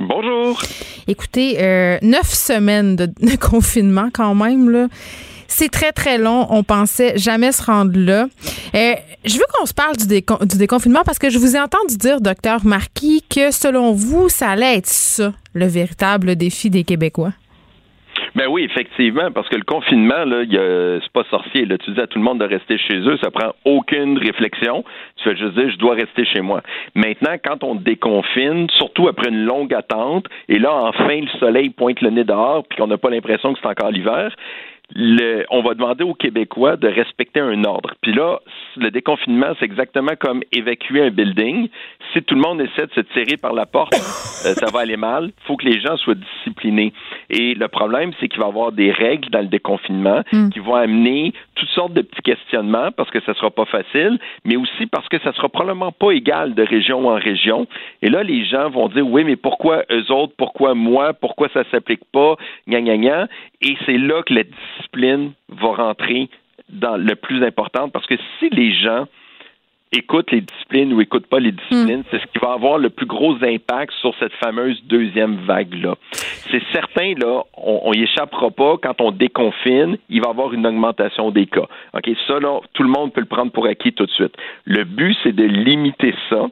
[0.00, 0.60] Bonjour.
[1.06, 4.88] Écoutez, euh, neuf semaines de, confinement quand même, là.
[5.46, 6.46] C'est très, très long.
[6.50, 8.26] On pensait jamais se rendre là.
[8.74, 11.96] Euh, je veux qu'on se parle du, du, déconfinement parce que je vous ai entendu
[11.96, 17.32] dire, docteur Marquis, que selon vous, ça allait être ça, le véritable défi des Québécois.
[18.34, 20.42] Ben oui, effectivement, parce que le confinement, là,
[21.00, 21.66] c'est pas sorcier.
[21.66, 21.78] Là.
[21.78, 24.84] Tu dis à tout le monde de rester chez eux, ça prend aucune réflexion.
[25.16, 26.60] Tu fais juste dire, je dois rester chez moi.
[26.96, 32.00] Maintenant, quand on déconfine, surtout après une longue attente, et là, enfin, le soleil pointe
[32.00, 34.34] le nez dehors, puis qu'on n'a pas l'impression que c'est encore l'hiver,
[34.94, 37.94] le, on va demander aux Québécois de respecter un ordre.
[38.02, 38.40] Puis là,
[38.76, 41.68] le déconfinement, c'est exactement comme évacuer un building.
[42.12, 44.96] Si tout le monde essaie de se tirer par la porte, euh, ça va aller
[44.96, 45.32] mal.
[45.38, 46.92] Il faut que les gens soient disciplinés.
[47.30, 50.50] Et le problème, c'est qu'il va y avoir des règles dans le déconfinement mm.
[50.50, 54.56] qui vont amener toutes sortes de petits questionnements parce que ça sera pas facile, mais
[54.56, 57.66] aussi parce que ça sera probablement pas égal de région en région.
[58.02, 61.64] Et là, les gens vont dire oui, mais pourquoi eux autres, pourquoi moi, pourquoi ça
[61.70, 62.36] s'applique pas,
[62.68, 63.28] gna gna gna.
[63.62, 64.83] Et c'est là que la discipline
[65.48, 66.28] va rentrer
[66.68, 69.06] dans le plus important parce que si les gens
[69.92, 72.04] écoutent les disciplines ou écoutent pas les disciplines, mm.
[72.10, 75.94] c'est ce qui va avoir le plus gros impact sur cette fameuse deuxième vague-là.
[76.50, 80.66] C'est certain, là, on n'y échappera pas quand on déconfine, il va y avoir une
[80.66, 81.66] augmentation des cas.
[81.94, 84.34] OK, ça, là, tout le monde peut le prendre pour acquis tout de suite.
[84.64, 86.46] Le but, c'est de limiter ça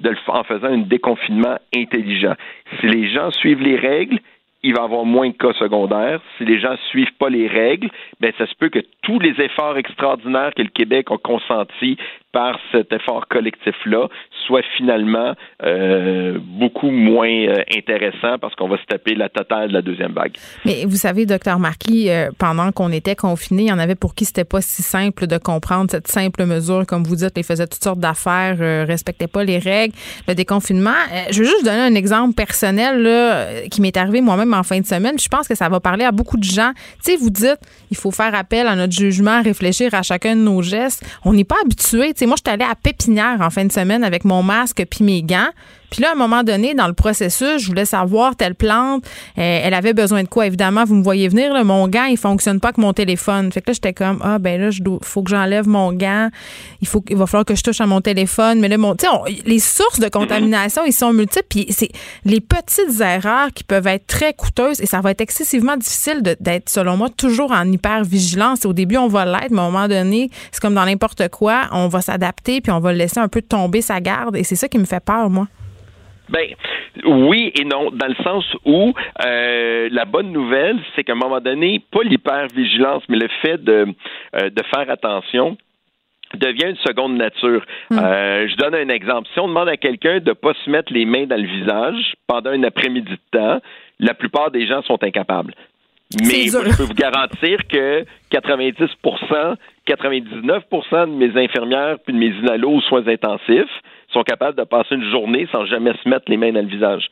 [0.00, 2.34] de le, en faisant un déconfinement intelligent.
[2.80, 4.20] Si les gens suivent les règles,
[4.62, 6.20] il va avoir moins de cas secondaires.
[6.36, 7.90] Si les gens ne suivent pas les règles,
[8.20, 11.96] ben ça se peut que tous les efforts extraordinaires que le Québec a consentis
[12.32, 14.08] par cet effort collectif-là
[14.46, 19.74] soient finalement euh, beaucoup moins euh, intéressants parce qu'on va se taper la totale de
[19.74, 20.36] la deuxième vague.
[20.64, 24.14] Mais vous savez, docteur Marquis, euh, pendant qu'on était confinés, il y en avait pour
[24.14, 26.84] qui c'était pas si simple de comprendre cette simple mesure.
[26.86, 29.94] Comme vous dites, ils faisaient toutes sortes d'affaires, respectaient pas les règles.
[30.26, 30.90] Le déconfinement,
[31.30, 34.86] je veux juste donner un exemple personnel là, qui m'est arrivé moi-même en fin de
[34.86, 35.18] semaine.
[35.18, 36.72] Je pense que ça va parler à beaucoup de gens.
[37.04, 37.58] Tu vous dites,
[37.90, 41.04] il faut faire appel à notre jugement, réfléchir à chacun de nos gestes.
[41.24, 42.12] On n'est pas habitué.
[42.26, 45.22] Moi, je suis allée à Pépinière en fin de semaine avec mon masque puis mes
[45.22, 45.50] gants.
[45.90, 49.04] Puis là, à un moment donné, dans le processus, je voulais savoir telle plante,
[49.38, 50.46] euh, elle avait besoin de quoi?
[50.46, 53.50] Évidemment, vous me voyez venir, là, mon gant, il fonctionne pas avec mon téléphone.
[53.52, 56.28] Fait que là, j'étais comme, ah, ben là, il faut que j'enlève mon gant.
[56.80, 58.60] Il, faut, il va falloir que je touche à mon téléphone.
[58.60, 58.94] Mais là, mon,
[59.44, 61.46] les sources de contamination, ils sont multiples.
[61.48, 61.90] Puis c'est
[62.24, 66.68] les petites erreurs qui peuvent être très coûteuses et ça va être excessivement difficile d'être,
[66.68, 68.64] selon moi, toujours en hyper-vigilance.
[68.66, 71.68] Au début, on va l'être, mais à un moment donné, c'est comme dans n'importe quoi,
[71.72, 74.36] on va s'adapter puis on va laisser un peu tomber sa garde.
[74.36, 75.48] Et c'est ça qui me fait peur, moi.
[76.28, 76.48] Ben
[77.04, 78.92] oui et non, dans le sens où
[79.24, 83.86] euh, la bonne nouvelle, c'est qu'à un moment donné, pas l'hypervigilance, mais le fait de,
[84.36, 85.56] euh, de faire attention
[86.34, 87.64] devient une seconde nature.
[87.90, 87.98] Hmm.
[87.98, 89.28] Euh, je donne un exemple.
[89.32, 92.14] Si on demande à quelqu'un de ne pas se mettre les mains dans le visage
[92.26, 93.60] pendant un après-midi de temps,
[93.98, 95.54] la plupart des gens sont incapables.
[96.20, 99.56] Mais je peux vous garantir que 90%
[99.86, 103.82] 99% de mes infirmières puis de mes inalos aux soins intensifs
[104.12, 107.08] sont capables de passer une journée sans jamais se mettre les mains dans le visage.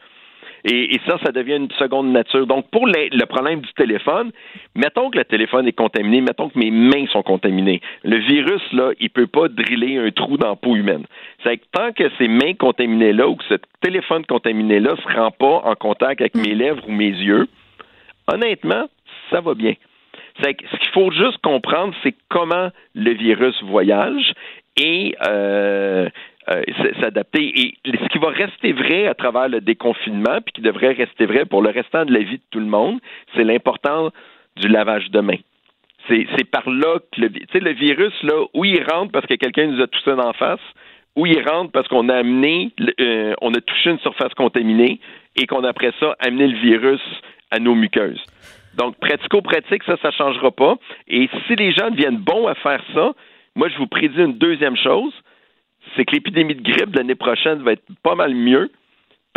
[0.68, 2.44] Et, ça, ça devient une seconde nature.
[2.46, 4.32] Donc, pour le problème du téléphone,
[4.74, 7.80] mettons que le téléphone est contaminé, mettons que mes mains sont contaminées.
[8.02, 11.04] Le virus, là, il peut pas driller un trou dans la peau humaine.
[11.44, 15.62] C'est que tant que ces mains contaminées-là ou que ce téléphone contaminé-là se rend pas
[15.64, 17.46] en contact avec mes lèvres ou mes yeux,
[18.26, 18.88] honnêtement,
[19.30, 19.74] ça va bien.
[20.42, 24.32] C'est que ce qu'il faut juste comprendre, c'est comment le virus voyage
[24.76, 26.08] et euh,
[26.50, 26.62] euh,
[27.00, 27.60] s'adapter.
[27.60, 31.44] Et ce qui va rester vrai à travers le déconfinement, puis qui devrait rester vrai
[31.44, 33.00] pour le restant de la vie de tout le monde,
[33.34, 34.12] c'est l'importance
[34.56, 35.40] du lavage de mains.
[36.08, 39.82] C'est par là que le, le virus, là, où il rentre parce que quelqu'un nous
[39.82, 40.60] a toussé en face,
[41.16, 42.70] où il rentre parce qu'on a amené,
[43.00, 45.00] euh, on a touché une surface contaminée
[45.34, 47.00] et qu'on a après ça amené le virus
[47.50, 48.22] à nos muqueuses.
[48.76, 50.76] Donc, pratico-pratique, ça, ça ne changera pas.
[51.08, 53.14] Et si les gens deviennent bons à faire ça,
[53.54, 55.12] moi, je vous prédis une deuxième chose,
[55.94, 58.70] c'est que l'épidémie de grippe de l'année prochaine va être pas mal mieux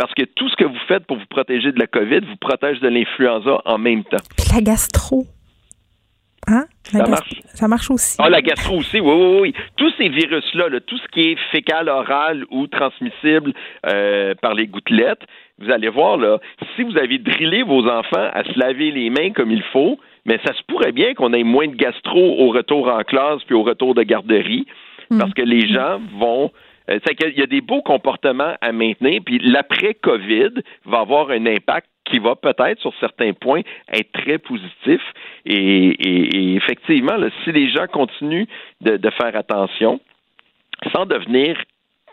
[0.00, 2.80] parce que tout ce que vous faites pour vous protéger de la COVID vous protège
[2.80, 4.24] de l'influenza en même temps.
[4.54, 5.26] la gastro.
[6.48, 6.64] Hein?
[6.84, 7.40] ça marche.
[7.44, 8.16] Ça marche aussi.
[8.18, 9.54] Ah, la gastro aussi, oui, oui, oui.
[9.76, 13.52] Tous ces virus-là, tout ce qui est fécal, oral ou transmissible
[13.86, 15.22] euh, par les gouttelettes,
[15.58, 16.38] vous allez voir, là,
[16.74, 20.40] si vous avez drillé vos enfants à se laver les mains comme il faut, mais
[20.44, 23.62] ça se pourrait bien qu'on ait moins de gastro au retour en classe puis au
[23.62, 24.66] retour de garderie
[25.18, 26.50] parce que les gens vont
[26.90, 31.46] euh, c'est qu'il y a des beaux comportements à maintenir, puis l'après-COVID va avoir un
[31.46, 33.60] impact qui va peut-être, sur certains points,
[33.92, 35.00] être très positif.
[35.46, 38.46] Et, effectivement, si les gens continuent
[38.80, 40.00] de, faire attention,
[40.92, 41.56] sans devenir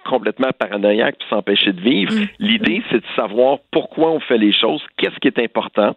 [0.05, 2.13] complètement paranoïaque puis s'empêcher de vivre.
[2.13, 2.27] Mm.
[2.39, 5.95] L'idée, c'est de savoir pourquoi on fait les choses, qu'est-ce qui est important,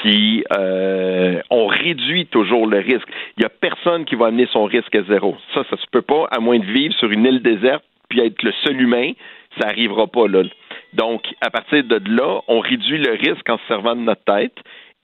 [0.00, 3.08] puis euh, on réduit toujours le risque.
[3.36, 5.36] Il n'y a personne qui va amener son risque à zéro.
[5.54, 8.42] Ça, ça se peut pas, à moins de vivre sur une île déserte puis être
[8.42, 9.12] le seul humain,
[9.58, 10.42] ça n'arrivera pas là.
[10.94, 14.56] Donc, à partir de là, on réduit le risque en se servant de notre tête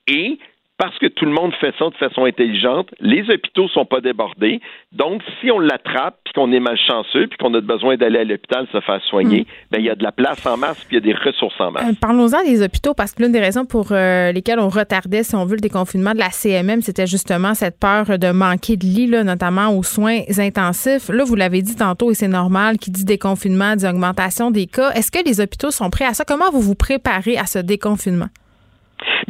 [0.06, 0.38] et
[0.76, 4.60] parce que tout le monde fait ça de façon intelligente, les hôpitaux sont pas débordés.
[4.92, 8.66] Donc, si on l'attrape, puis qu'on est malchanceux, puis qu'on a besoin d'aller à l'hôpital
[8.72, 9.44] se faire soigner, mm.
[9.70, 11.60] ben il y a de la place en masse, puis il y a des ressources
[11.60, 11.88] en masse.
[11.88, 15.36] Euh, parlons-en des hôpitaux, parce que l'une des raisons pour euh, lesquelles on retardait, si
[15.36, 19.04] on veut, le déconfinement de la CMM, c'était justement cette peur de manquer de lits,
[19.24, 21.08] notamment aux soins intensifs.
[21.08, 24.90] Là, vous l'avez dit tantôt, et c'est normal, qui dit déconfinement, dit augmentation des cas.
[24.90, 26.24] Est-ce que les hôpitaux sont prêts à ça?
[26.24, 28.28] Comment vous vous préparez à ce déconfinement?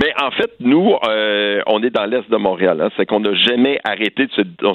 [0.02, 2.80] Mais en fait, nous, euh, on est dans l'est de Montréal.
[2.80, 2.90] Hein.
[2.96, 4.42] c'est qu'on n'a jamais arrêté de se.
[4.62, 4.74] On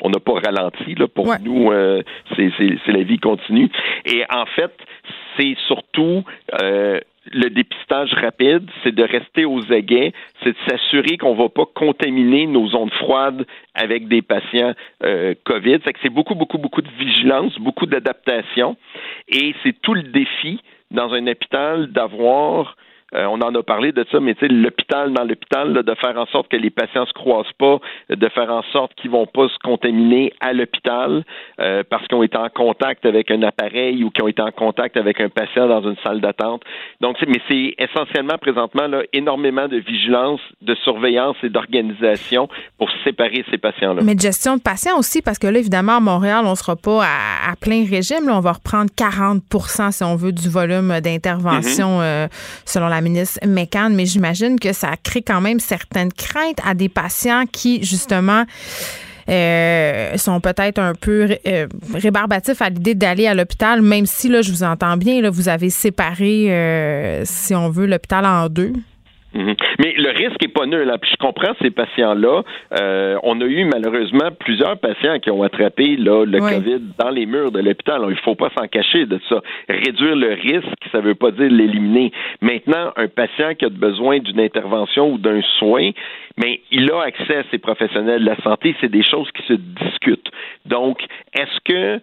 [0.00, 2.02] on n'a pas ralenti là pour nous euh,
[2.36, 3.70] c'est la vie continue
[4.04, 4.72] et en fait
[5.36, 6.24] c'est surtout
[6.60, 6.98] euh,
[7.32, 10.12] le dépistage rapide, c'est de rester aux aguets,
[10.42, 15.34] c'est de s'assurer qu'on ne va pas contaminer nos zones froides avec des patients euh,
[15.44, 15.78] COVID.
[16.02, 18.76] C'est beaucoup, beaucoup, beaucoup de vigilance, beaucoup d'adaptation,
[19.28, 20.60] et c'est tout le défi
[20.90, 22.76] dans un hôpital d'avoir
[23.14, 26.18] euh, on en a parlé de ça, mais tu sais, l'hôpital dans l'hôpital, de faire
[26.18, 27.78] en sorte que les patients se croisent pas,
[28.10, 31.24] de faire en sorte qu'ils vont pas se contaminer à l'hôpital
[31.60, 34.50] euh, parce qu'ils ont été en contact avec un appareil ou qu'ils ont été en
[34.50, 36.62] contact avec un patient dans une salle d'attente.
[37.00, 42.48] Donc, mais c'est essentiellement présentement là, énormément de vigilance, de surveillance et d'organisation
[42.78, 44.02] pour séparer ces patients-là.
[44.02, 47.04] Mais de gestion de patients aussi, parce que là, évidemment, à Montréal, on sera pas
[47.04, 48.26] à, plein régime.
[48.26, 52.02] Là, on va reprendre 40% si on veut, du volume d'intervention mm-hmm.
[52.02, 52.26] euh,
[52.64, 57.44] selon la ministre mais j'imagine que ça crée quand même certaines craintes à des patients
[57.50, 58.44] qui, justement,
[59.28, 64.42] euh, sont peut-être un peu euh, rébarbatifs à l'idée d'aller à l'hôpital, même si, là,
[64.42, 68.72] je vous entends bien, là, vous avez séparé, euh, si on veut, l'hôpital en deux.
[69.34, 69.56] Mhm.
[69.80, 70.84] Mais le risque est pas nul.
[70.84, 70.98] Là.
[70.98, 72.42] Puis je comprends ces patients-là.
[72.80, 77.26] Euh, on a eu malheureusement plusieurs patients qui ont attrapé là, le COVID dans les
[77.26, 78.02] murs de l'hôpital.
[78.08, 79.40] Il faut pas s'en cacher de ça.
[79.68, 82.12] Réduire le risque, ça veut pas dire l'éliminer.
[82.40, 85.90] Maintenant, un patient qui a besoin d'une intervention ou d'un soin,
[86.36, 88.76] mais il a accès à ces professionnels de la santé.
[88.80, 90.30] C'est des choses qui se discutent.
[90.66, 91.00] Donc,
[91.32, 92.00] est-ce que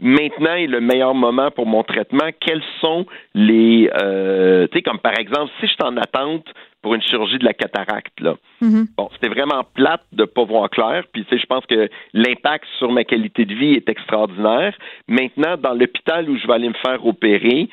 [0.00, 4.98] maintenant est le meilleur moment pour mon traitement, quels sont les, euh, tu sais, comme
[4.98, 6.46] par exemple, si je suis en attente
[6.82, 8.20] pour une chirurgie de la cataracte.
[8.20, 8.36] Là.
[8.62, 8.86] Mm-hmm.
[8.96, 11.04] Bon, c'était vraiment plate de pas voir clair.
[11.12, 14.76] Puis, tu sais, je pense que l'impact sur ma qualité de vie est extraordinaire.
[15.08, 17.68] Maintenant, dans l'hôpital où je vais aller me faire opérer,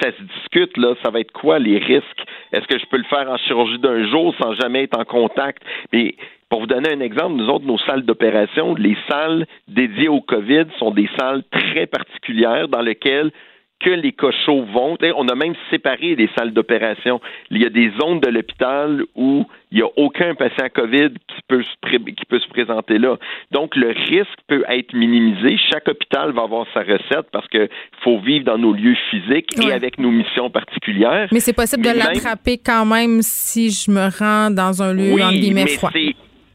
[0.00, 2.24] ça se discute, là, ça va être quoi les risques?
[2.52, 5.62] Est-ce que je peux le faire en chirurgie d'un jour sans jamais être en contact?
[5.92, 6.14] Mais
[6.48, 10.66] pour vous donner un exemple, nous autres, nos salles d'opération, les salles dédiées au COVID
[10.78, 13.32] sont des salles très particulières dans lesquelles
[13.80, 14.96] que les cochots vont.
[15.16, 17.20] On a même séparé les salles d'opération.
[17.50, 21.40] Il y a des zones de l'hôpital où il n'y a aucun patient COVID qui
[21.48, 23.16] peut, se qui peut se présenter là.
[23.50, 25.56] Donc, le risque peut être minimisé.
[25.72, 27.68] Chaque hôpital va avoir sa recette parce qu'il
[28.02, 31.28] faut vivre dans nos lieux physiques et avec nos missions particulières.
[31.32, 35.30] Mais c'est possible de l'attraper quand même si je me rends dans un lieu, en
[35.30, 35.90] guillemets, froid.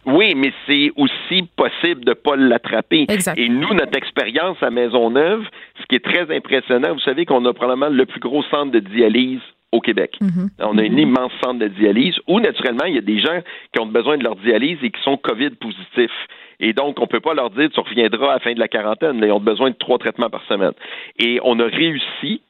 [0.10, 3.06] Oui, mais c'est aussi possible de ne pas l'attraper.
[3.38, 5.46] Et nous, notre expérience à Maisonneuve,
[5.80, 8.80] ce qui est très impressionnant, vous savez qu'on a probablement le plus gros centre de
[8.80, 9.42] dialyse
[9.72, 10.16] au Québec.
[10.22, 10.50] Mm-hmm.
[10.60, 13.40] On a un immense centre de dialyse où, naturellement, il y a des gens
[13.74, 16.28] qui ont besoin de leur dialyse et qui sont COVID positifs.
[16.60, 18.68] Et donc, on ne peut pas leur dire, tu reviendras à la fin de la
[18.68, 19.22] quarantaine.
[19.24, 20.74] Ils ont besoin de trois traitements par semaine.
[21.18, 22.42] Et on a réussi,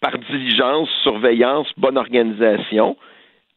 [0.00, 2.96] par diligence, surveillance, bonne organisation,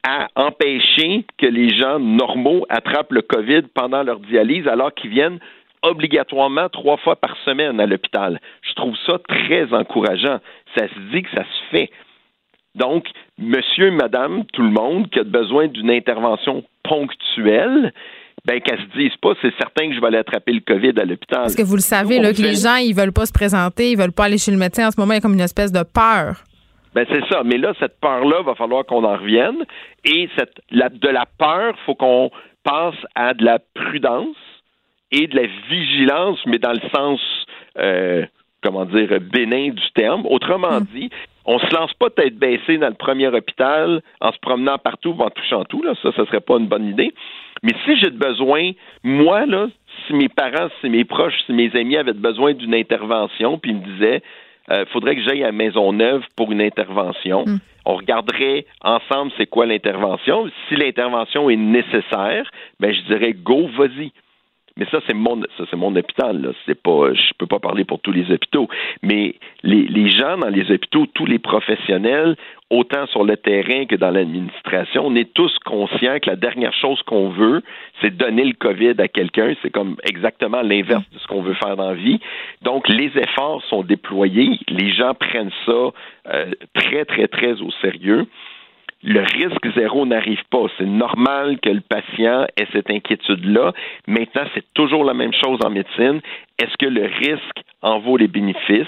[0.06, 5.38] à empêcher que les gens normaux attrapent le COVID pendant leur dialyse alors qu'ils viennent
[5.82, 8.40] obligatoirement trois fois par semaine à l'hôpital.
[8.62, 10.38] Je trouve ça très encourageant.
[10.76, 11.90] Ça se dit que ça se fait.
[12.74, 13.06] Donc,
[13.38, 17.92] monsieur, madame, tout le monde qui a besoin d'une intervention ponctuelle,
[18.44, 21.04] ben qu'elle se dise pas, c'est certain que je vais aller attraper le COVID à
[21.04, 21.42] l'hôpital.
[21.42, 23.98] Parce que vous le savez, là, que les gens, ils veulent pas se présenter, ils
[23.98, 24.88] veulent pas aller chez le médecin.
[24.88, 26.44] En ce moment, il y a comme une espèce de peur.
[26.98, 27.44] Ben c'est ça.
[27.44, 29.64] Mais là, cette peur-là, va falloir qu'on en revienne.
[30.04, 32.32] Et cette, de la peur, faut qu'on
[32.64, 34.36] passe à de la prudence
[35.12, 37.20] et de la vigilance, mais dans le sens,
[37.78, 38.26] euh,
[38.64, 40.26] comment dire, bénin du terme.
[40.26, 40.86] Autrement hmm.
[40.92, 41.10] dit,
[41.44, 45.30] on se lance pas tête baissée dans le premier hôpital en se promenant partout, en
[45.30, 45.84] touchant tout.
[45.84, 45.94] Là.
[46.02, 47.14] Ça, ce serait pas une bonne idée.
[47.62, 48.72] Mais si j'ai besoin,
[49.04, 49.68] moi, là,
[50.04, 53.76] si mes parents, si mes proches, si mes amis avaient besoin d'une intervention, puis ils
[53.76, 54.22] me disaient,
[54.70, 57.44] euh, faudrait que j'aille à Maisonneuve pour une intervention.
[57.46, 57.58] Hmm.
[57.84, 60.50] On regarderait ensemble c'est quoi l'intervention.
[60.68, 62.50] Si l'intervention est nécessaire,
[62.80, 64.12] ben je dirais go, vas-y.
[64.78, 66.40] Mais ça, c'est mon, ça, c'est mon hôpital.
[66.40, 66.50] Là.
[66.64, 68.68] C'est pas, je peux pas parler pour tous les hôpitaux.
[69.02, 72.36] Mais les, les gens dans les hôpitaux, tous les professionnels,
[72.70, 77.02] autant sur le terrain que dans l'administration, on est tous conscients que la dernière chose
[77.02, 77.62] qu'on veut,
[78.00, 79.52] c'est donner le COVID à quelqu'un.
[79.62, 82.20] C'est comme exactement l'inverse de ce qu'on veut faire dans la vie.
[82.62, 84.60] Donc, les efforts sont déployés.
[84.68, 85.90] Les gens prennent ça
[86.32, 88.26] euh, très, très, très au sérieux
[89.02, 90.66] le risque zéro n'arrive pas.
[90.76, 93.72] C'est normal que le patient ait cette inquiétude-là.
[94.06, 96.20] Maintenant, c'est toujours la même chose en médecine.
[96.58, 98.86] Est-ce que le risque en vaut les bénéfices?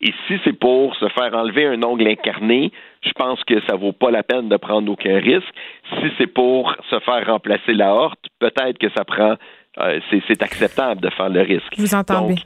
[0.00, 3.92] Et si c'est pour se faire enlever un ongle incarné, je pense que ça vaut
[3.92, 5.52] pas la peine de prendre aucun risque.
[5.90, 9.34] Si c'est pour se faire remplacer la horte, peut-être que ça prend,
[9.78, 11.74] euh, c'est acceptable de faire le risque.
[11.76, 12.36] Vous entendez?
[12.36, 12.44] Donc,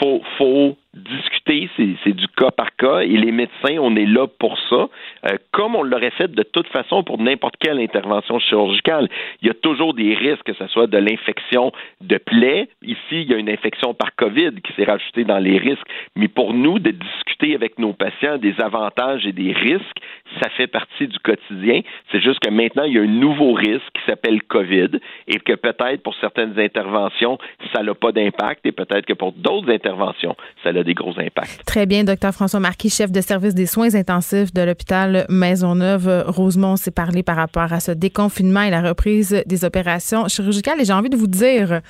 [0.00, 4.58] faut, faut discuter, c'est du cas par cas, et les médecins, on est là pour
[4.68, 4.88] ça,
[5.26, 9.08] euh, comme on l'aurait fait de toute façon pour n'importe quelle intervention chirurgicale.
[9.42, 12.68] Il y a toujours des risques, que ce soit de l'infection de plaie.
[12.82, 15.86] Ici, il y a une infection par COVID qui s'est rajoutée dans les risques.
[16.16, 19.98] Mais pour nous, de discuter avec nos patients des avantages et des risques,
[20.40, 21.80] ça fait partie du quotidien.
[22.10, 25.52] C'est juste que maintenant, il y a un nouveau risque qui s'appelle COVID et que
[25.54, 27.38] peut-être pour certaines interventions,
[27.74, 31.64] ça n'a pas d'impact et peut-être que pour d'autres interventions, ça a des gros impacts.
[31.66, 36.24] Très bien, docteur François Marquis, chef de service des soins intensifs de l'hôpital Maisonneuve.
[36.26, 40.80] Rosemont s'est parlé par rapport à ce déconfinement et la reprise des opérations chirurgicales.
[40.80, 41.82] Et j'ai envie de vous dire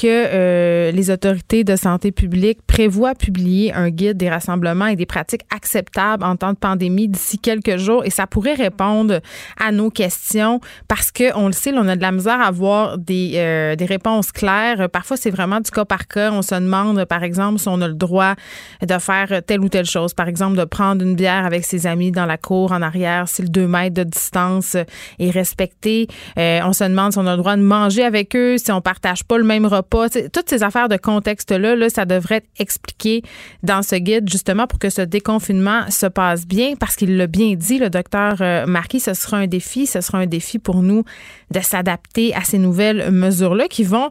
[0.00, 5.04] que euh, les autorités de santé publique prévoient publier un guide des rassemblements et des
[5.04, 9.20] pratiques acceptables en temps de pandémie d'ici quelques jours et ça pourrait répondre
[9.58, 12.96] à nos questions parce que on le sait, on a de la misère à avoir
[12.96, 14.88] des, euh, des réponses claires.
[14.88, 16.32] Parfois, c'est vraiment du cas par cas.
[16.32, 18.36] On se demande, par exemple, si on a le droit
[18.80, 20.14] de faire telle ou telle chose.
[20.14, 23.42] Par exemple, de prendre une bière avec ses amis dans la cour en arrière si
[23.42, 24.76] le 2 mètres de distance
[25.18, 26.08] est respecté.
[26.38, 28.80] Euh, on se demande si on a le droit de manger avec eux, si on
[28.80, 29.89] partage pas le même repas.
[29.90, 33.22] Toutes ces affaires de contexte-là, là, ça devrait être expliqué
[33.62, 37.54] dans ce guide justement pour que ce déconfinement se passe bien parce qu'il l'a bien
[37.54, 39.86] dit, le docteur euh, Marquis, ce sera un défi.
[39.86, 41.04] Ce sera un défi pour nous
[41.50, 44.10] de s'adapter à ces nouvelles mesures-là qui vont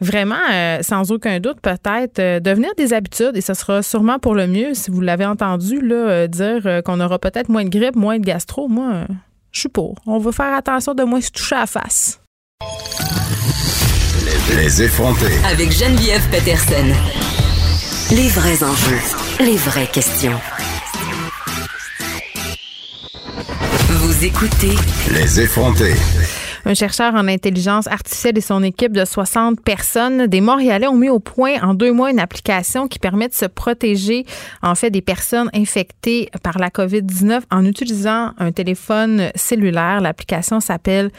[0.00, 4.34] vraiment, euh, sans aucun doute, peut-être euh, devenir des habitudes et ce sera sûrement pour
[4.34, 4.74] le mieux.
[4.74, 5.80] Si vous l'avez entendu
[6.28, 9.04] dire qu'on aura peut-être moins de grippe, moins de gastro, moi,
[9.52, 9.96] je suis pour.
[10.06, 12.20] On va faire attention de moins se toucher à la face.
[14.56, 15.32] Les effronter.
[15.50, 16.92] Avec Geneviève Peterson.
[18.14, 19.00] Les vrais enjeux,
[19.40, 20.38] les vraies questions.
[23.88, 24.74] Vous écoutez
[25.12, 25.94] Les effronter.
[26.66, 31.08] Un chercheur en intelligence artificielle et son équipe de 60 personnes des Montréalais ont mis
[31.08, 34.26] au point en deux mois une application qui permet de se protéger
[34.62, 40.02] en fait des personnes infectées par la COVID-19 en utilisant un téléphone cellulaire.
[40.02, 41.10] L'application s'appelle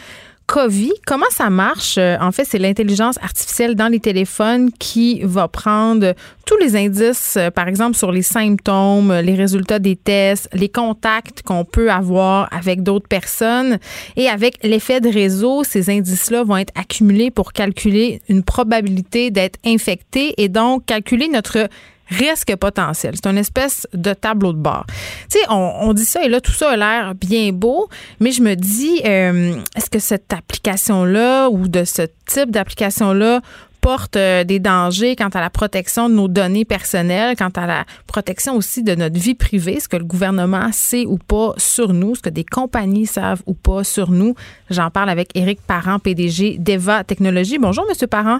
[0.49, 0.93] COVID.
[1.05, 1.99] Comment ça marche?
[1.99, 6.15] Euh, en fait, c'est l'intelligence artificielle dans les téléphones qui va prendre
[6.47, 11.43] tous les indices, euh, par exemple, sur les symptômes, les résultats des tests, les contacts
[11.43, 13.77] qu'on peut avoir avec d'autres personnes.
[14.15, 19.59] Et avec l'effet de réseau, ces indices-là vont être accumulés pour calculer une probabilité d'être
[19.63, 21.69] infecté et donc calculer notre
[22.09, 23.13] risque potentiel.
[23.15, 24.85] C'est une espèce de tableau de bord.
[25.31, 27.89] Tu sais, on, dit ça et là, tout ça a l'air bien beau,
[28.19, 33.41] mais je me dis, euh, est-ce que cette application-là ou de ce type d'application-là
[33.79, 37.85] porte euh, des dangers quant à la protection de nos données personnelles, quant à la
[38.07, 42.15] protection aussi de notre vie privée, ce que le gouvernement sait ou pas sur nous,
[42.15, 44.35] ce que des compagnies savent ou pas sur nous?
[44.69, 47.57] J'en parle avec Éric Parent, PDG d'Eva Technologies.
[47.57, 48.39] Bonjour, Monsieur Parent.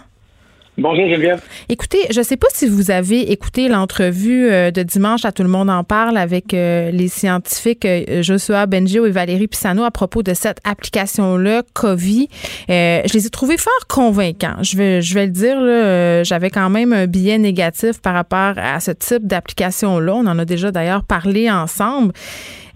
[0.78, 1.42] Bonjour Geneviève.
[1.68, 5.44] Écoutez, je ne sais pas si vous avez écouté l'entrevue euh, de dimanche à Tout
[5.44, 9.92] le monde en parle avec euh, les scientifiques euh, Joshua Bengio et Valérie Pisano à
[9.92, 12.30] propos de cette application-là, COVID.
[12.70, 14.62] je les ai trouvés fort convaincants.
[14.62, 18.80] Je vais, je vais le dire, j'avais quand même un billet négatif par rapport à
[18.80, 20.14] ce type d'application-là.
[20.16, 22.14] On en a déjà d'ailleurs parlé ensemble.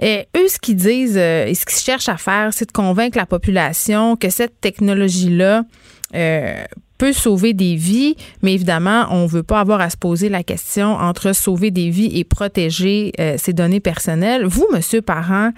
[0.01, 4.17] Eux, ce qu'ils disent et ce qu'ils cherchent à faire, c'est de convaincre la population
[4.17, 5.63] que cette technologie-là
[6.97, 10.43] peut sauver des vies, mais évidemment, on ne veut pas avoir à se poser la
[10.43, 14.45] question entre sauver des vies et protéger euh, ses données personnelles.
[14.45, 15.51] Vous, Monsieur Parent,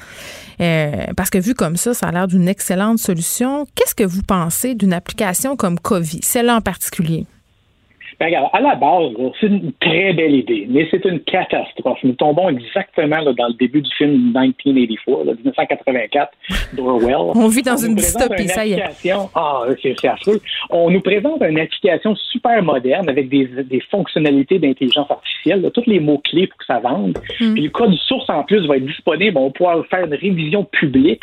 [0.62, 3.68] euh, parce que vu comme ça, ça a l'air d'une excellente solution.
[3.76, 7.26] Qu'est-ce que vous pensez d'une application comme COVID, celle-là en particulier?
[8.20, 11.99] Ben, regarde, à la base, c'est une très belle idée, mais c'est une catastrophe.
[12.03, 16.32] Nous tombons exactement là, dans le début du film 1984, là, 1984,
[16.74, 17.16] d'Orwell.
[17.36, 18.84] On vit dans une dystopie, ça y est.
[19.36, 20.39] Ah, c'est c'est affreux.
[20.70, 25.86] On nous présente une application super moderne avec des, des fonctionnalités d'intelligence artificielle, là, tous
[25.88, 27.18] les mots-clés pour que ça vende.
[27.38, 29.38] Puis le code source, en plus, va être disponible.
[29.38, 31.22] On va pouvoir faire une révision publique.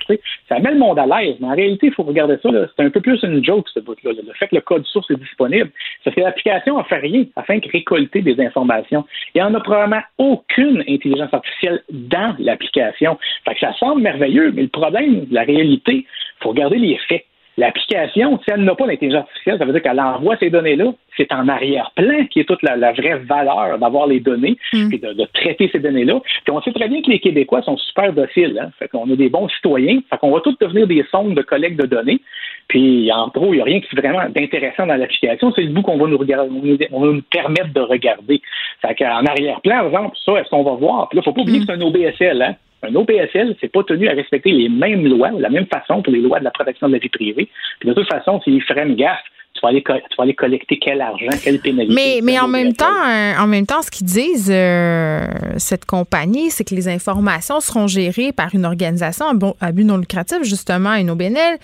[0.48, 2.48] Ça met le monde à l'aise, mais en réalité, il faut regarder ça.
[2.76, 4.12] C'est un peu plus une joke, ce bout-là.
[4.12, 4.20] là.
[4.26, 5.70] Le fait que le code source est disponible,
[6.04, 9.04] ça fait l'application fait rien afin de récolter des informations.
[9.34, 13.18] Il n'y en a probablement aucune intelligence artificielle dans l'application.
[13.60, 16.06] Ça semble merveilleux, mais le problème, la réalité, il
[16.42, 17.24] faut regarder les faits.
[17.58, 20.92] L'application, si elle n'a pas d'intelligence artificielle, ça veut dire qu'elle envoie ces données-là.
[21.16, 25.12] C'est en arrière-plan qui est toute la, la vraie valeur d'avoir les données puis de,
[25.12, 26.20] de traiter ces données-là.
[26.44, 28.58] Puis on sait très bien que les Québécois sont super dociles.
[28.58, 28.70] Hein?
[28.78, 30.00] Fait qu'on a des bons citoyens.
[30.08, 32.20] Fait qu'on va tous devenir des sondes de collecte de données.
[32.68, 35.52] Puis en gros, il n'y a rien qui est vraiment d'intéressant dans l'application.
[35.54, 38.40] C'est le bout qu'on va nous regarder, on va nous permettre de regarder.
[38.80, 41.08] Fait qu'en arrière-plan, par exemple, ça, est-ce qu'on va voir?
[41.08, 42.54] Puis là, faut pas oublier que c'est un OBSL, hein?
[42.82, 46.20] Un OBSL, c'est pas tenu à respecter les mêmes lois, la même façon pour les
[46.20, 47.48] lois de la protection de la vie privée.
[47.80, 49.20] Puis de toute façon, s'ils feraient une gaffe,
[49.54, 52.20] tu vas aller, co- tu vas aller collecter quel argent, quelle pénalité.
[52.22, 55.20] Mais, en même temps, euh, en même temps, ce qu'ils disent, euh,
[55.58, 59.26] cette compagnie, c'est que les informations seront gérées par une organisation
[59.60, 61.58] à but non lucratif, justement, une OBNL,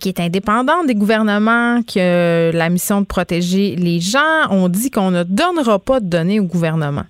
[0.00, 4.46] qui est indépendante des gouvernements, qui a la mission de protéger les gens.
[4.50, 7.04] On dit qu'on ne donnera pas de données au gouvernement.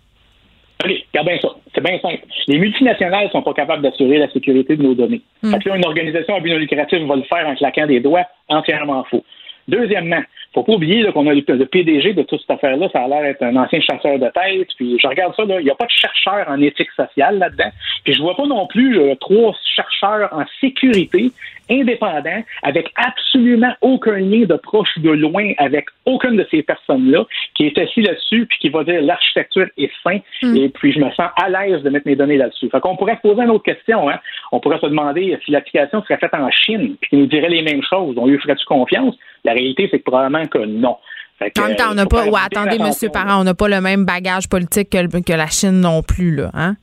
[0.84, 1.48] OK, regarde bien ça.
[1.74, 2.22] C'est bien simple.
[2.46, 5.22] Les multinationales sont pas capables d'assurer la sécurité de nos données.
[5.42, 5.52] Mm.
[5.52, 8.00] Fait que là, une organisation à but non lucratif va le faire en claquant des
[8.00, 9.24] doigts, entièrement faux.
[9.68, 10.22] Deuxièmement,
[10.54, 13.22] faut pas oublier qu'on a le, le PDG de toute cette affaire-là, ça a l'air
[13.22, 14.68] d'être un ancien chasseur de tête.
[14.76, 17.70] Puis je regarde ça, il n'y a pas de chercheur en éthique sociale là-dedans.
[18.04, 21.30] Puis je vois pas non plus euh, trois chercheurs en sécurité
[21.70, 27.24] indépendants, avec absolument aucun lien de proche ou de loin avec aucune de ces personnes-là,
[27.54, 31.10] qui est assis là-dessus, puis qui va dire l'architecture est sain, et puis je me
[31.10, 32.68] sens à l'aise de mettre mes données là-dessus.
[32.70, 34.18] Fait qu'on pourrait se poser une autre question, hein.
[34.52, 37.62] On pourrait se demander si l'application serait faite en Chine, puis qu'ils nous dirait les
[37.62, 38.16] mêmes choses.
[38.18, 39.14] On lui ferait-tu confiance?
[39.44, 40.96] La réalité, c'est que probablement que non.
[41.38, 42.24] Fait que, En même temps, on euh, n'a pas.
[42.24, 42.78] Ouais, attendez.
[42.78, 46.34] Monsieur Parent, on n'a pas le même bagage politique que, que la Chine non plus,
[46.34, 46.50] là.
[46.54, 46.76] Hein?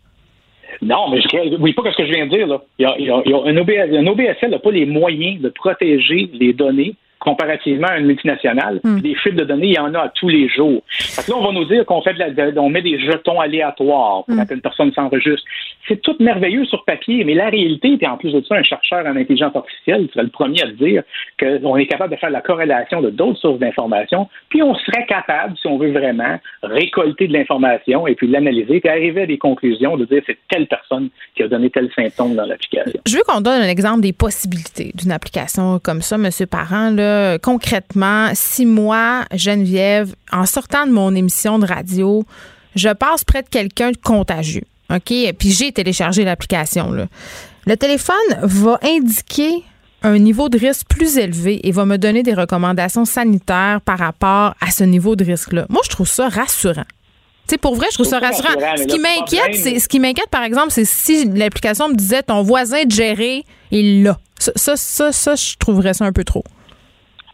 [0.81, 2.47] Non, mais je oui, pas ce que je viens de dire.
[2.47, 2.61] Là.
[2.79, 5.49] Il y a- il y a un, OBS, un OBSL n'a pas les moyens de
[5.49, 8.79] protéger les données comparativement à une multinationale.
[8.83, 8.99] Hmm.
[8.99, 10.81] Des fuites de données, il y en a à tous les jours.
[10.89, 12.99] Fait que là, on va nous dire qu'on fait de la, de- on met des
[12.99, 14.45] jetons aléatoires pour Hmm.
[14.45, 15.43] qu'une personne s'enregistre.
[15.87, 19.05] C'est tout merveilleux sur papier, mais la réalité, puis en plus de ça, un chercheur
[19.05, 21.03] en intelligence artificielle serait le premier à dire
[21.39, 25.55] qu'on est capable de faire la corrélation de d'autres sources d'informations, puis on serait capable,
[25.57, 29.95] si on veut vraiment, récolter de l'information et puis l'analyser, puis arriver à des conclusions
[29.97, 32.99] de dire c'est telle personne qui a donné tel symptôme dans l'application.
[33.05, 36.89] Je veux qu'on donne un exemple des possibilités d'une application comme ça, Monsieur Parent.
[36.91, 37.04] Là,
[37.41, 42.25] concrètement, si moi, Geneviève, en sortant de mon émission de radio,
[42.75, 45.13] je passe près de quelqu'un de contagieux, OK?
[45.39, 46.91] Puis j'ai téléchargé l'application.
[47.65, 49.63] Le téléphone va indiquer
[50.03, 54.53] un niveau de risque plus élevé et va me donner des recommandations sanitaires par rapport
[54.61, 55.65] à ce niveau de risque-là.
[55.69, 56.85] Moi, je trouve ça rassurant.
[57.47, 58.49] Tu sais, pour vrai, je trouve ça rassurant.
[58.77, 62.43] Ce qui m'inquiète, c'est ce qui m'inquiète, par exemple, c'est si l'application me disait ton
[62.43, 64.19] voisin de gérer, il l'a.
[64.39, 66.43] Ça, ça, ça, ça, je trouverais ça un peu trop.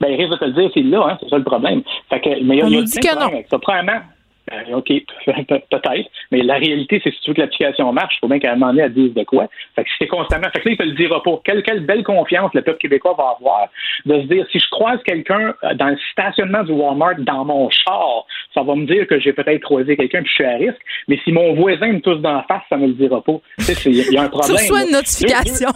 [0.02, 1.82] Ben, il risque de te le dire, c'est là, hein, c'est ça le problème.
[2.10, 3.22] Fait que, mais il y a, On il y a nous dit que non.
[3.28, 3.60] avec ça.
[3.60, 4.02] Premièrement,
[4.49, 4.88] ben, OK,
[5.26, 8.28] pe- peut-être, mais la réalité, c'est que si tu veux que l'application marche, il faut
[8.28, 9.47] bien qu'à un moment donné, elle dise de quoi.
[9.76, 11.39] Fait que si c'est constamment, fait que là, il te le dira pas.
[11.45, 13.68] Quelle, quelle belle confiance le peuple québécois va avoir
[14.08, 17.70] de se dire, si je croise quelqu'un euh, dans le stationnement du Walmart dans mon
[17.70, 18.26] char,
[18.56, 20.82] ça va me dire que j'ai peut-être croisé quelqu'un puis je suis à risque.
[21.08, 23.39] Mais si mon voisin me touche d'en face, ça me le dira pas.
[23.60, 24.58] Tu sais, c'est- il y a un Tu problème.
[24.58, 25.70] reçois une notification.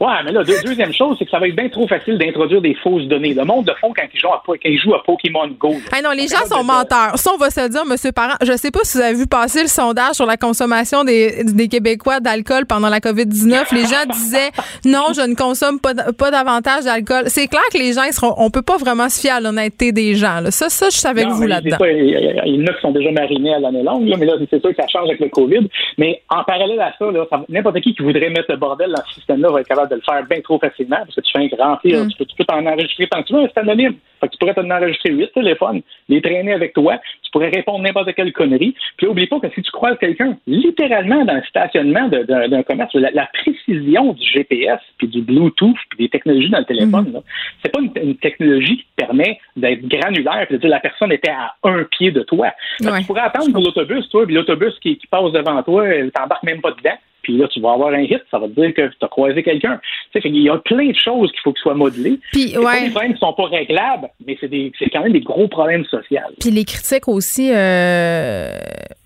[0.00, 2.62] Ouais, mais là, deux- deuxième chose, c'est que ça va être bien trop facile d'introduire
[2.62, 3.34] des fausses données.
[3.34, 6.10] Le monde de fond, quand ils jouent à, quand ils jouent à Pokémon Go, non,
[6.12, 7.16] les gens sont menteurs.
[7.16, 8.34] Ça, on va se le dire, Monsieur Parent.
[8.42, 11.68] Je sais pas si vous avez vu passer le sondage sur la consommation des, des
[11.68, 13.74] Québécois d'alcool pendant la COVID-19.
[13.74, 14.50] Les gens disaient
[14.86, 17.24] non, je ne consomme pas, pas davantage d'alcool.
[17.26, 19.92] C'est clair que les gens, ils seront, on peut pas vraiment se fier à l'honnêteté
[19.92, 20.40] des gens.
[20.40, 20.50] là.
[20.50, 21.76] Ça, ça, je suis avec Non, vous là-dedans.
[21.82, 24.16] Il y, a- il y en a qui sont déjà marinés à l'année longue, là,
[24.18, 25.68] mais là, c'est sûr que ça change avec le COVID.
[25.98, 29.02] Mais en parallèle à ça, là, ça- n'importe qui qui voudrait mettre le bordel dans
[29.08, 31.38] ce système-là va être capable de le faire bien trop facilement parce que tu fais
[31.38, 32.08] un remplir, Mm.
[32.08, 33.94] tu peux, tu peux t'en enregistrer tant que tu veux, c'est anonyme.
[34.20, 37.80] Fait que tu pourrais t'en enregistrer huit téléphones, les traîner avec toi, tu pourrais répondre
[37.80, 38.74] n'importe quelle connerie.
[38.98, 43.10] Puis oublie pas que si tu croises quelqu'un littéralement dans le stationnement d'un commerce, la,
[43.12, 47.20] la précision du GPS, puis du Bluetooth, puis des technologies dans le téléphone, là,
[47.62, 51.12] c'est pas une, une technologie qui te permet d'être granulaire, puis de dire la personne
[51.12, 52.52] était à un pied de toi.
[52.80, 53.00] Ouais.
[53.00, 56.42] Tu pourrais attendre pour l'autobus, toi, puis l'autobus qui, qui passe devant toi, elle t'embarque
[56.42, 56.96] même pas dedans.
[57.30, 59.44] Puis là, tu vas avoir un hit, ça va te dire que tu as croisé
[59.44, 59.80] quelqu'un.
[60.12, 62.18] Tu sais, il y a plein de choses qu'il faut que soient modelées.
[62.32, 65.12] Puis, c'est pas des problèmes qui sont pas réglables, mais c'est, des, c'est quand même
[65.12, 66.18] des gros problèmes sociaux.
[66.40, 68.50] Puis les critiques aussi euh,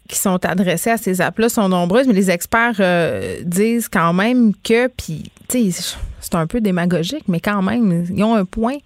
[0.09, 4.53] qui sont adressées à ces apps-là sont nombreuses, mais les experts euh, disent quand même
[4.65, 8.79] que, puis, tu sais, c'est un peu démagogique, mais quand même, ils ont un point.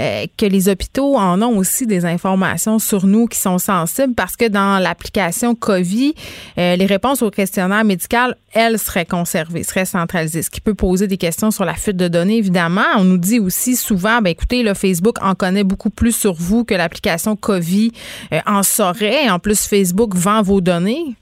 [0.00, 4.36] Euh, que les hôpitaux en ont aussi des informations sur nous qui sont sensibles parce
[4.36, 6.14] que dans l'application COVID,
[6.58, 11.06] euh, les réponses au questionnaire médical, elles seraient conservées, seraient centralisées, ce qui peut poser
[11.06, 12.82] des questions sur la fuite de données, évidemment.
[12.98, 16.64] On nous dit aussi souvent, ben écoutez, le Facebook en connaît beaucoup plus sur vous
[16.64, 17.92] que l'application COVID
[18.32, 19.30] euh, en saurait.
[19.30, 21.14] En plus, Facebook vend vos données.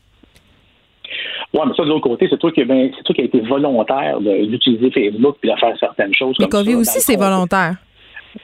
[1.52, 3.40] Oui, mais ça, de l'autre côté, c'est toi qui, ben, c'est toi qui a été
[3.40, 6.36] volontaire d'utiliser Facebook puis de faire certaines choses.
[6.40, 7.76] Mais COVID aussi, c'est volontaire.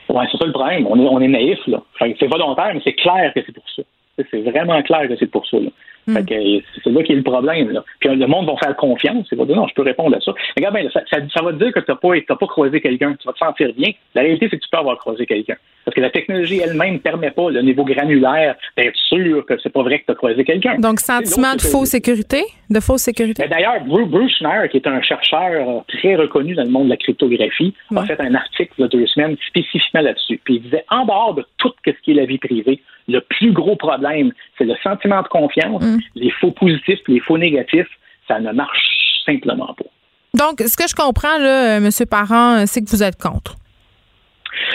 [0.09, 0.87] Oui, c'est ça le problème.
[0.87, 1.81] On est, on est naïf, là.
[1.99, 3.83] c'est volontaire, mais c'est clair que c'est pour ça.
[4.31, 5.57] C'est vraiment clair que c'est pour ça.
[5.57, 5.69] Là.
[6.07, 6.17] Hmm.
[6.27, 7.69] c'est là qu'il y a le problème.
[7.69, 7.83] Là.
[7.99, 9.27] Puis le monde va faire confiance.
[9.31, 10.33] Il va dire non, je peux répondre à ça.
[10.57, 13.13] Regarde bien, ça, ça, va te dire que tu n'as pas, pas croisé quelqu'un.
[13.13, 13.91] Tu vas te sentir bien.
[14.15, 15.55] La réalité, c'est que tu peux avoir croisé quelqu'un.
[15.89, 19.73] Parce que la technologie elle-même ne permet pas, le niveau granulaire, d'être sûr que c'est
[19.73, 20.75] pas vrai que tu as croisé quelqu'un.
[20.77, 22.43] Donc, sentiment de fausse sécurité?
[22.69, 23.47] De fausse sécurité?
[23.47, 27.73] D'ailleurs, Bruce Schneier, qui est un chercheur très reconnu dans le monde de la cryptographie,
[27.95, 30.39] a fait un article il y a deux semaines spécifiquement là-dessus.
[30.43, 33.51] Puis il disait, en dehors de tout ce qui est la vie privée, le plus
[33.51, 35.81] gros problème, c'est le sentiment de confiance.
[35.81, 35.97] Mm.
[36.17, 37.89] Les faux positifs, les faux négatifs,
[38.27, 39.89] ça ne marche simplement pas.
[40.35, 41.89] Donc, ce que je comprends, là, euh, M.
[42.07, 43.55] Parent, c'est que vous êtes contre.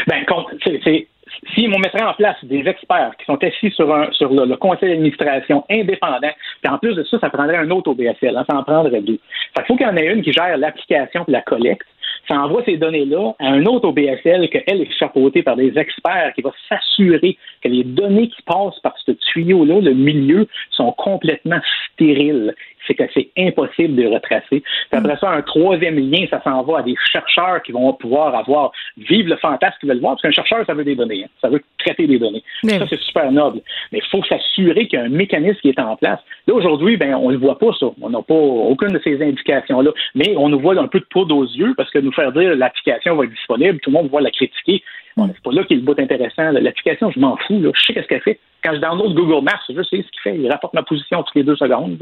[0.06, 0.24] Ben,
[0.62, 1.08] c'est
[1.54, 4.90] si on mettrait en place des experts qui sont assis sur, un, sur le, conseil
[4.90, 6.32] d'administration indépendant,
[6.62, 9.18] puis en plus de ça, ça prendrait un autre OBSL, hein, ça en prendrait deux.
[9.56, 11.86] il faut qu'il y en ait une qui gère l'application et la collecte,
[12.28, 16.42] ça envoie ces données-là à un autre OBSL qu'elle est chapeautée par des experts qui
[16.42, 21.60] va s'assurer que les données qui passent par ce tuyau-là, le milieu, sont complètement
[21.92, 22.54] stériles
[22.86, 24.60] c'est que c'est impossible de retracer.
[24.60, 24.62] Puis
[24.92, 28.72] après ça, un troisième lien, ça s'en va à des chercheurs qui vont pouvoir avoir,
[28.96, 31.28] vivre le fantasme qu'ils veulent voir, parce qu'un chercheur, ça veut des données, hein.
[31.40, 32.42] ça veut traiter des données.
[32.66, 33.60] Ça, c'est super noble.
[33.92, 36.20] Mais il faut s'assurer qu'il y a un mécanisme qui est en place.
[36.46, 37.86] Là, aujourd'hui, ben, on ne le voit pas, ça.
[38.00, 39.90] On n'a pas aucune de ces indications-là.
[40.14, 42.54] Mais on nous voit un peu de poudre aux yeux, parce que nous faire dire
[42.56, 44.82] l'application va être disponible, tout le monde va la critiquer.
[45.16, 46.50] Bon, c'est pas là qu'il y a le bout intéressant.
[46.50, 47.60] L'application, je m'en fous.
[47.60, 47.70] Là.
[47.74, 48.40] Je sais qu'est-ce qu'elle fait.
[48.64, 50.36] Quand je download Google Maps, je sais ce qu'il fait.
[50.36, 51.96] Il rapporte ma position toutes les deux secondes.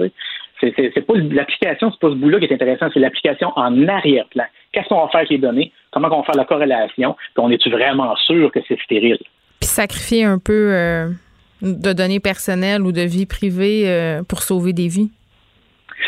[0.70, 4.44] C'est, pas l'application, c'est pas ce bout-là qui est intéressant, c'est l'application en arrière-plan.
[4.72, 5.72] Qu'est-ce qu'on va faire avec les données?
[5.90, 7.14] Comment on va faire la corrélation?
[7.34, 9.18] Puis on est-tu vraiment sûr que c'est stérile?
[9.60, 11.08] Puis sacrifier un peu euh,
[11.62, 15.10] de données personnelles ou de vie privée euh, pour sauver des vies?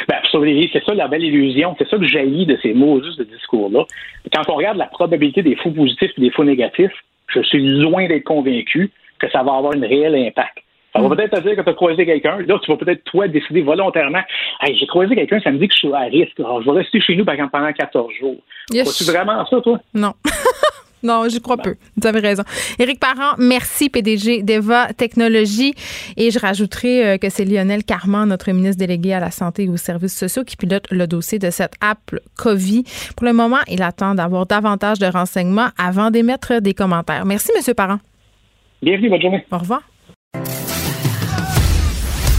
[0.08, 1.74] Ben, pour sauver des vies, c'est ça la belle illusion.
[1.78, 3.84] C'est ça que jaillit de ces mots juste de discours-là.
[4.32, 6.92] Quand on regarde la probabilité des faux positifs et des faux négatifs,
[7.28, 10.58] je suis loin d'être convaincu que ça va avoir un réel impact.
[10.94, 11.16] Ça va mm.
[11.16, 12.38] peut-être te dire que tu as croisé quelqu'un.
[12.46, 14.22] Là, tu vas peut-être, toi, décider volontairement
[14.62, 16.38] hey, j'ai croisé quelqu'un, ça me dit que je suis à risque.
[16.38, 18.36] Alors, je vais rester chez nous pendant 14 jours.
[18.72, 18.96] Yes.
[18.96, 19.78] tu vraiment ça, toi?
[19.94, 20.12] Non.
[21.04, 21.74] Non, je crois peu.
[21.98, 22.44] Vous avez raison.
[22.78, 25.74] Éric Parent, merci, PDG d'Eva Technologies.
[26.16, 29.68] Et je rajouterai euh, que c'est Lionel Carman, notre ministre délégué à la Santé et
[29.68, 31.98] aux services sociaux, qui pilote le dossier de cette app
[32.38, 32.84] COVID.
[33.18, 37.26] Pour le moment, il attend d'avoir davantage de renseignements avant d'émettre des commentaires.
[37.26, 37.98] Merci, Monsieur Parent.
[38.80, 39.44] Bienvenue, bonne journée.
[39.52, 39.82] Au revoir.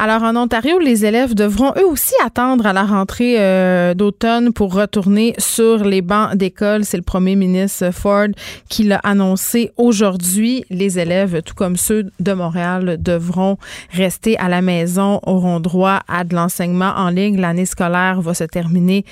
[0.00, 4.72] Alors, en Ontario, les élèves devront eux aussi attendre à la rentrée euh, d'automne pour
[4.72, 6.84] retourner sur les bancs d'école.
[6.84, 8.28] C'est le premier ministre Ford
[8.68, 10.64] qui l'a annoncé aujourd'hui.
[10.70, 13.58] Les élèves, tout comme ceux de Montréal, devront
[13.90, 17.40] rester à la maison, auront droit à de l'enseignement en ligne.
[17.40, 19.04] L'année scolaire va se terminer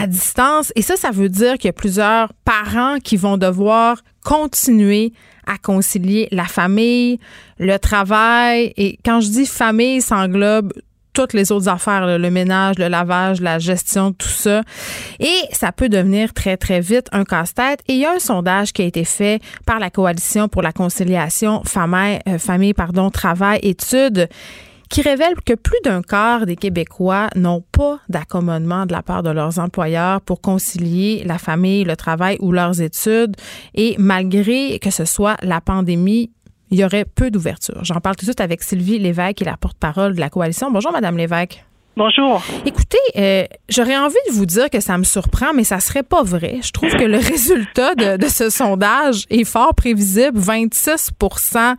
[0.00, 0.72] à distance.
[0.76, 5.12] Et ça, ça veut dire qu'il y a plusieurs parents qui vont devoir continuer
[5.46, 7.18] à concilier la famille,
[7.58, 8.72] le travail.
[8.76, 10.72] Et quand je dis famille, ça englobe
[11.12, 14.62] toutes les autres affaires, le ménage, le lavage, la gestion, tout ça.
[15.18, 17.80] Et ça peut devenir très, très vite un casse-tête.
[17.88, 20.72] Et il y a un sondage qui a été fait par la Coalition pour la
[20.72, 24.28] conciliation famille, euh, famille pardon, travail, études
[24.90, 29.30] qui révèle que plus d'un quart des Québécois n'ont pas d'accommodement de la part de
[29.30, 33.36] leurs employeurs pour concilier la famille, le travail ou leurs études.
[33.74, 36.32] Et malgré que ce soit la pandémie,
[36.70, 37.84] il y aurait peu d'ouverture.
[37.84, 40.70] J'en parle tout de suite avec Sylvie Lévesque, qui est la porte-parole de la coalition.
[40.70, 41.64] Bonjour, Madame Lévesque.
[41.96, 42.40] Bonjour.
[42.64, 46.22] Écoutez, euh, j'aurais envie de vous dire que ça me surprend, mais ça serait pas
[46.22, 46.60] vrai.
[46.62, 50.38] Je trouve que le résultat de, ce sondage est fort prévisible.
[50.38, 51.74] 26%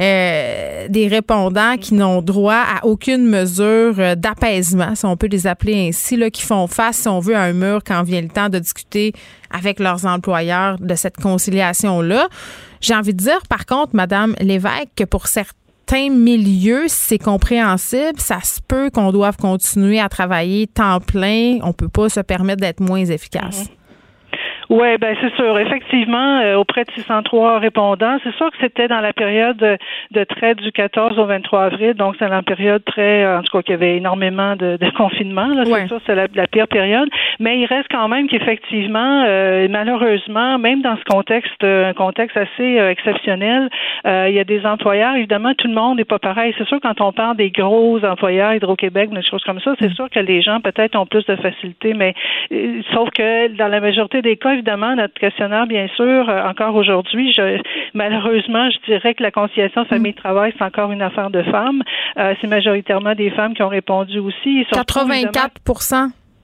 [0.00, 5.46] euh, des répondants qui n'ont droit à aucune mesure euh, d'apaisement, si on peut les
[5.46, 8.28] appeler ainsi, là, qui font face, si on veut, à un mur quand vient le
[8.28, 9.14] temps de discuter
[9.50, 12.28] avec leurs employeurs de cette conciliation-là.
[12.82, 15.54] J'ai envie de dire, par contre, Madame Lévesque, que pour certains
[15.92, 18.18] milieux, c'est compréhensible.
[18.18, 21.58] Ça se peut qu'on doive continuer à travailler temps plein.
[21.62, 23.60] On peut pas se permettre d'être moins efficace.
[23.60, 23.83] Mhm.
[24.70, 25.58] Oui, ben c'est sûr.
[25.58, 30.54] Effectivement, euh, auprès de 603 répondants, c'est sûr que c'était dans la période de, trait
[30.54, 33.74] du 14 au 23 avril, donc c'est la période très, en tout cas, qu'il y
[33.74, 35.48] avait énormément de, de confinement.
[35.48, 37.08] Là, c'est sûr, c'est la, pire période.
[37.40, 42.36] Mais il reste quand même qu'effectivement, euh, malheureusement, même dans ce contexte, euh, un contexte
[42.36, 43.68] assez exceptionnel,
[44.04, 45.16] il y a des employeurs.
[45.16, 46.54] Évidemment, tout le monde n'est pas pareil.
[46.58, 49.94] C'est sûr quand on parle des gros employeurs, Hydro-Québec, des choses comme ça, c'est mm.
[49.94, 52.14] sûr que les gens peut-être ont plus de facilité, mais
[52.92, 57.32] sauf que dans la majorité des cas, évidemment, notre questionnaire, bien sûr, euh, encore aujourd'hui,
[57.32, 57.60] je,
[57.92, 61.82] malheureusement, je dirais que la conciliation famille-travail, c'est encore une affaire de femmes.
[62.18, 64.66] Euh, c'est majoritairement des femmes qui ont répondu aussi.
[64.72, 65.60] 84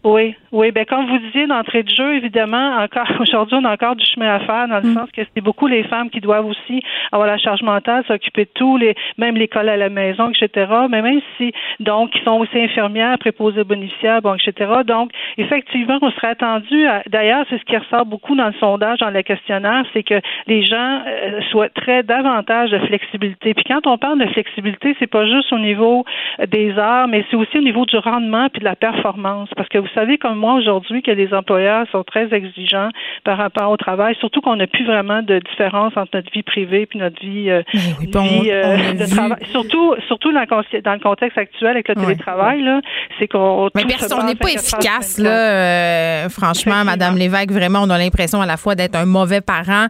[0.02, 0.72] oui, oui.
[0.72, 4.34] Ben comme vous disiez d'entrée de jeu, évidemment, encore aujourd'hui, on a encore du chemin
[4.34, 4.94] à faire dans le mm.
[4.94, 6.82] sens que c'est beaucoup les femmes qui doivent aussi
[7.12, 10.72] avoir la charge mentale, s'occuper de tout, les même l'école à la maison, etc.
[10.88, 14.70] Mais même si donc ils sont aussi infirmières, préposées bénéficiaires, bon, etc.
[14.86, 16.86] Donc effectivement, on serait attendu.
[17.08, 20.64] D'ailleurs, c'est ce qui ressort beaucoup dans le sondage, dans le questionnaire, c'est que les
[20.64, 23.52] gens euh, souhaiteraient davantage de flexibilité.
[23.52, 26.06] Puis quand on parle de flexibilité, c'est pas juste au niveau
[26.48, 29.76] des heures, mais c'est aussi au niveau du rendement puis de la performance, parce que
[29.78, 32.90] vous savez comme moi aujourd'hui que les employeurs sont très exigeants
[33.24, 36.86] par rapport au travail, surtout qu'on n'a plus vraiment de différence entre notre vie privée
[36.86, 37.62] puis notre vie, euh,
[38.02, 39.38] euh, de travail.
[39.50, 42.80] Surtout, surtout dans, le contexte actuel avec le télétravail, là,
[43.18, 43.68] c'est qu'on.
[43.74, 45.30] Mais on n'est pas efficace, là.
[45.30, 49.86] Euh, franchement, Madame Lévesque, vraiment, on a l'impression à la fois d'être un mauvais parent,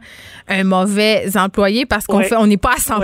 [0.49, 2.99] un mauvais employé parce qu'on fait, on n'est pas à 100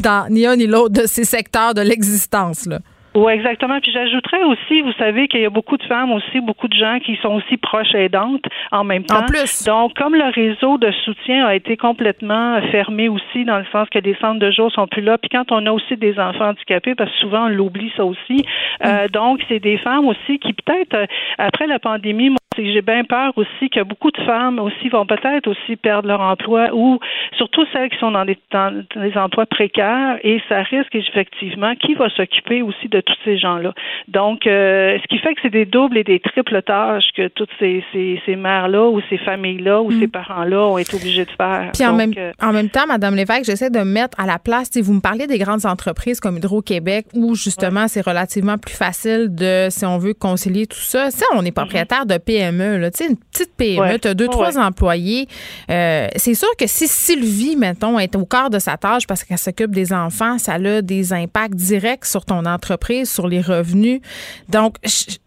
[0.00, 2.78] dans ni un ni l'autre de ces secteurs de l'existence, là.
[3.16, 3.80] Oui, exactement.
[3.80, 6.98] Puis j'ajouterais aussi, vous savez qu'il y a beaucoup de femmes aussi, beaucoup de gens
[6.98, 9.20] qui sont aussi proches aidantes en même temps.
[9.20, 9.64] En plus.
[9.64, 14.00] Donc, comme le réseau de soutien a été complètement fermé aussi, dans le sens que
[14.00, 16.94] les centres de jour sont plus là, puis quand on a aussi des enfants handicapés,
[16.94, 18.44] parce que souvent on l'oublie ça aussi.
[18.84, 19.08] Euh, mm.
[19.08, 21.06] donc, c'est des femmes aussi qui peut-être euh,
[21.38, 25.76] après la pandémie, j'ai bien peur aussi que beaucoup de femmes aussi vont peut-être aussi
[25.76, 26.98] perdre leur emploi ou
[27.36, 31.94] surtout celles qui sont dans des, dans des emplois précaires et ça risque effectivement qui
[31.94, 33.72] va s'occuper aussi de tous ces gens-là?
[34.08, 37.50] Donc, euh, ce qui fait que c'est des doubles et des triples tâches que toutes
[37.58, 40.10] ces, ces, ces mères-là ou ces familles-là ou ces mm.
[40.10, 41.70] parents-là ont été obligés de faire.
[41.72, 44.70] Puis en, même, euh, en même temps, Madame Lévesque, j'essaie de mettre à la place,
[44.80, 49.68] vous me parlez des grandes entreprises comme Hydro-Québec où justement c'est relativement plus facile de,
[49.70, 51.10] si on veut, concilier tout ça.
[51.10, 51.54] Ça, on est mm-hmm.
[51.54, 55.28] propriétaire de PME, là, sais, une petite PME, tu as deux, trois employés.
[55.70, 59.38] Euh, c'est sûr que si Sylvie, mettons, est au cœur de sa tâche parce qu'elle
[59.38, 64.00] s'occupe des enfants, ça a des impacts directs sur ton entreprise sur les revenus.
[64.48, 64.76] Donc,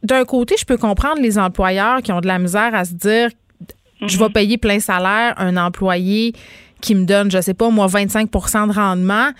[0.04, 3.30] d'un côté, je peux comprendre les employeurs qui ont de la misère à se dire
[4.06, 4.34] je vais mhm.
[4.34, 6.34] payer plein salaire un employé
[6.82, 9.32] qui me donne, je sais pas, moi, 25% de rendement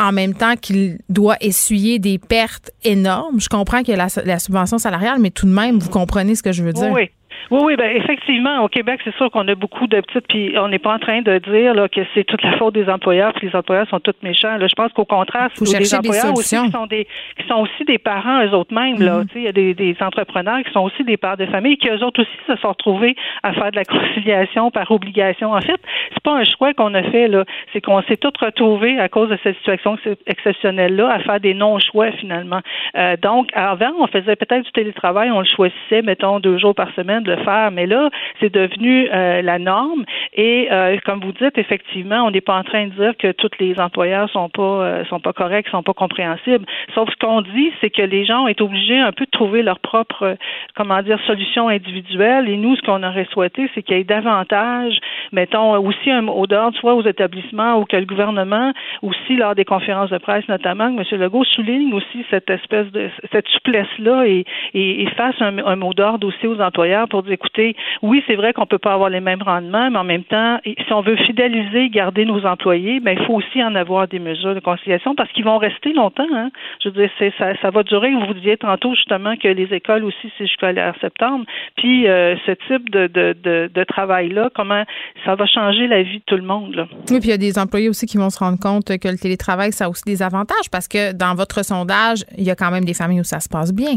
[0.00, 3.40] en même temps qu'il doit essuyer des pertes énormes.
[3.40, 6.34] Je comprends qu'il y a la, la, subvention salariale, mais tout de même, vous comprenez
[6.34, 6.90] ce que je veux dire?
[6.92, 7.10] Oui.
[7.50, 10.68] Oui, oui, ben effectivement, au Québec, c'est sûr qu'on a beaucoup de petites, puis on
[10.68, 13.48] n'est pas en train de dire là, que c'est toute la faute des employeurs, puis
[13.48, 14.56] les employeurs sont tous méchants.
[14.56, 17.06] Là, je pense qu'au contraire, c'est des employeurs aussi qui sont des
[17.38, 19.00] qui sont aussi des parents eux autres mêmes.
[19.00, 19.28] Là, mm-hmm.
[19.36, 22.02] il y a des, des, entrepreneurs qui sont aussi des pères de famille, qui eux
[22.04, 25.52] autres aussi se sont retrouvés à faire de la conciliation par obligation.
[25.52, 25.80] En fait,
[26.12, 29.28] c'est pas un choix qu'on a fait là, c'est qu'on s'est tous retrouvés à cause
[29.28, 32.60] de cette situation exceptionnelle là à faire des non-choix finalement.
[32.96, 36.92] Euh, donc, avant, on faisait peut-être du télétravail, on le choisissait, mettons deux jours par
[36.94, 37.24] semaine
[37.72, 38.10] Mais là,
[38.40, 40.04] c'est devenu euh, la norme.
[40.34, 43.50] Et euh, comme vous dites, effectivement, on n'est pas en train de dire que tous
[43.58, 46.64] les employeurs sont pas euh, sont pas corrects, sont pas compréhensibles.
[46.94, 49.62] Sauf ce qu'on dit, c'est que les gens ont été obligés un peu de trouver
[49.62, 50.36] leur propre,
[50.74, 52.48] comment dire, solution individuelle.
[52.48, 54.98] Et nous, ce qu'on aurait souhaité, c'est qu'il y ait davantage,
[55.32, 58.72] mettons, aussi un mot d'ordre, soit aux établissements ou que le gouvernement,
[59.02, 61.20] aussi lors des conférences de presse notamment, que M.
[61.20, 66.26] Legault souligne aussi cette espèce de cette souplesse-là et, et, fasse un, un mot d'ordre
[66.26, 69.90] aussi aux employeurs pour écoutez, oui, c'est vrai qu'on peut pas avoir les mêmes rendements,
[69.90, 73.62] mais en même temps, si on veut fidéliser, garder nos employés, ben il faut aussi
[73.62, 76.26] en avoir des mesures de conciliation parce qu'ils vont rester longtemps.
[76.34, 76.50] Hein.
[76.82, 78.12] Je veux dire, ça, va durer.
[78.26, 81.44] Vous disiez tantôt justement que les écoles aussi, c'est jusqu'à septembre.
[81.76, 84.84] Puis euh, ce type de, travail-là, comment
[85.24, 86.86] ça va changer la vie de tout le monde.
[87.10, 89.18] Oui, puis il y a des employés aussi qui vont se rendre compte que le
[89.18, 92.70] télétravail, ça a aussi des avantages parce que dans votre sondage, il y a quand
[92.70, 93.96] même des familles où ça se passe bien.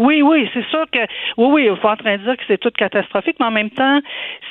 [0.00, 0.98] Oui, oui, c'est sûr que
[1.36, 3.68] oui, oui, il faut en train de dire que c'est tout catastrophique, mais en même
[3.68, 4.00] temps,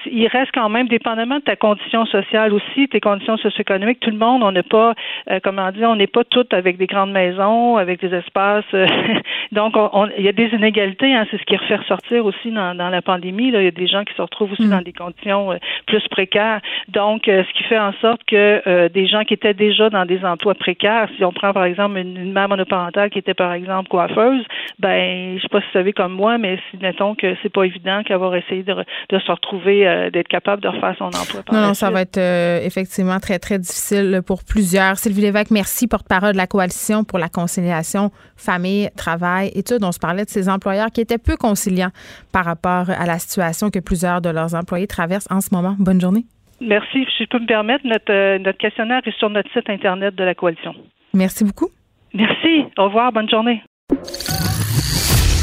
[0.06, 4.18] il reste quand même, dépendamment de ta condition sociale aussi, tes conditions socio-économiques, tout le
[4.18, 4.94] monde, on n'est pas,
[5.32, 8.64] euh, comment dire, on n'est pas toutes avec des grandes maisons, avec des espaces.
[8.76, 8.86] Euh,
[9.52, 9.74] donc,
[10.20, 13.50] il y a des inégalités, hein, c'est ce qui refait ressortir aussi dans, la pandémie.
[13.50, 13.62] Là.
[13.62, 14.70] Il y a des gens qui se retrouvent aussi mm.
[14.70, 16.62] dans des conditions euh, plus précaires.
[16.90, 20.54] Donc, ce qui fait en sorte que des gens qui étaient déjà dans des emplois
[20.54, 24.46] précaires, si on prend par exemple une, une mère monoparentale qui était par exemple coiffeuse,
[24.78, 27.64] ben je sais pas si vous savez comme moi, mais si mettons que c'est pas
[27.64, 31.42] évident qu'avoir essayé de, de, se retrouver, euh, d'être capable de refaire son emploi.
[31.52, 34.98] non, non, ça va être euh, effectivement très, très difficile pour plusieurs.
[34.98, 39.84] Sylvie Lévesque, merci, porte-parole de la Coalition pour la conciliation famille, travail, études.
[39.84, 41.92] On se parlait de ces employeurs qui étaient peu conciliants
[42.32, 45.76] par rapport à la situation que plusieurs de leurs employés traversent en ce moment.
[45.80, 46.26] Bonne journée.
[46.62, 47.06] Merci.
[47.18, 50.24] Si je peux me permettre, notre, euh, notre questionnaire est sur notre site Internet de
[50.24, 50.74] la Coalition.
[51.14, 51.70] Merci beaucoup.
[52.14, 52.66] Merci.
[52.78, 53.12] Au revoir.
[53.12, 53.62] Bonne journée.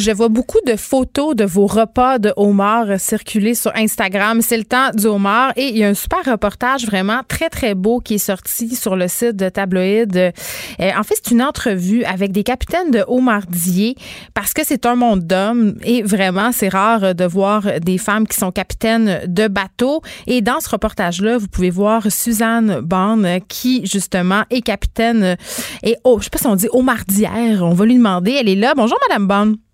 [0.00, 4.40] Je vois beaucoup de photos de vos repas de homard circuler sur Instagram.
[4.40, 7.74] C'est le temps du homard et il y a un super reportage vraiment très, très
[7.74, 10.16] beau qui est sorti sur le site de Tabloïd.
[10.16, 10.30] Euh,
[10.78, 13.94] en fait, c'est une entrevue avec des capitaines de homardiers
[14.32, 18.38] parce que c'est un monde d'hommes et vraiment, c'est rare de voir des femmes qui
[18.38, 20.00] sont capitaines de bateaux.
[20.26, 25.36] Et dans ce reportage-là, vous pouvez voir Suzanne Bond qui, justement, est capitaine
[25.82, 27.62] et, oh, je sais pas si on dit homardière.
[27.62, 28.38] On va lui demander.
[28.40, 28.72] Elle est là.
[28.74, 29.69] Bonjour, Madame Bond.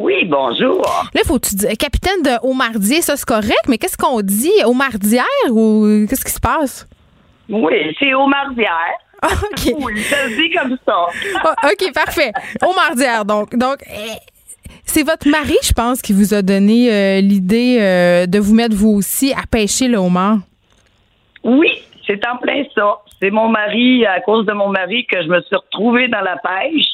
[0.00, 0.80] Oui, bonjour.
[1.12, 4.52] Là, faut tu dire capitaine de Homardier, ça c'est correct, mais qu'est-ce qu'on dit?
[4.64, 6.86] Homardière ou qu'est-ce qui se passe?
[7.48, 8.94] Oui, c'est Homardière.
[9.20, 9.74] Ah, OK.
[9.80, 11.06] Oui, ça se dit comme ça.
[11.44, 12.30] Ah, OK, parfait.
[12.62, 13.56] Homardière, donc.
[13.56, 18.38] Donc, eh, c'est votre mari, je pense, qui vous a donné euh, l'idée euh, de
[18.38, 20.38] vous mettre vous aussi à pêcher le homard.
[21.42, 21.72] Oui,
[22.06, 22.98] c'est en plein ça.
[23.20, 26.36] C'est mon mari, à cause de mon mari, que je me suis retrouvée dans la
[26.36, 26.86] pêche.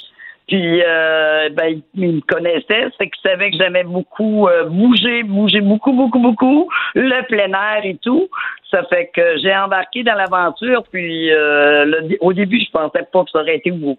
[0.47, 5.63] Puis, euh, ben, il me connaissait, c'est qu'il savait que j'aimais beaucoup euh, bouger, bouger
[5.63, 8.29] beaucoup, beaucoup, beaucoup, le plein air et tout.
[8.71, 10.85] Ça fait que j'ai embarqué dans l'aventure.
[10.93, 13.97] Puis, euh, au début, je pensais pas que ça aurait été où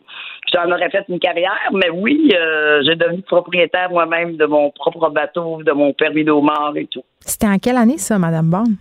[0.54, 5.10] j'en aurais fait une carrière, mais oui, euh, j'ai devenu propriétaire moi-même de mon propre
[5.10, 7.04] bateau, de mon permis d'eau mort et tout.
[7.22, 8.76] C'était en quelle année ça, Madame Bond?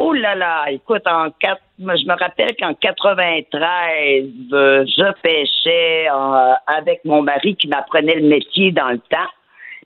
[0.00, 6.52] Oh là là, écoute, en quatre, je me rappelle qu'en 93, euh, je pêchais euh,
[6.68, 9.28] avec mon mari qui m'apprenait le métier dans le temps.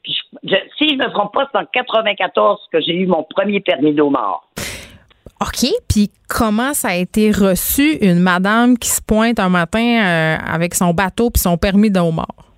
[0.02, 0.14] Puis
[0.76, 3.94] si je ne me trompe pas, c'est en 94 que j'ai eu mon premier permis
[3.94, 4.46] d'eau mort.
[5.40, 5.70] OK.
[5.88, 10.74] Puis comment ça a été reçu, une madame qui se pointe un matin euh, avec
[10.74, 12.52] son bateau puis son permis d'eau mort?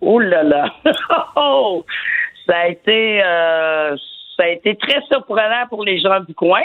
[0.00, 0.72] Oh là là!
[1.36, 1.84] Oh!
[2.46, 3.20] ça a été
[4.40, 6.62] ça a été très surprenant pour les gens du coin.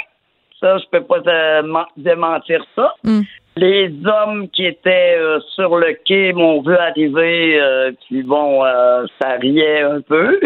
[0.62, 1.20] Ça, je peux pas
[1.98, 2.94] démentir ça.
[3.04, 3.22] Hmm.
[3.58, 9.06] Les hommes qui étaient euh, sur le quai m'ont vu arriver, euh, puis bon, euh,
[9.22, 10.40] ça riait un peu.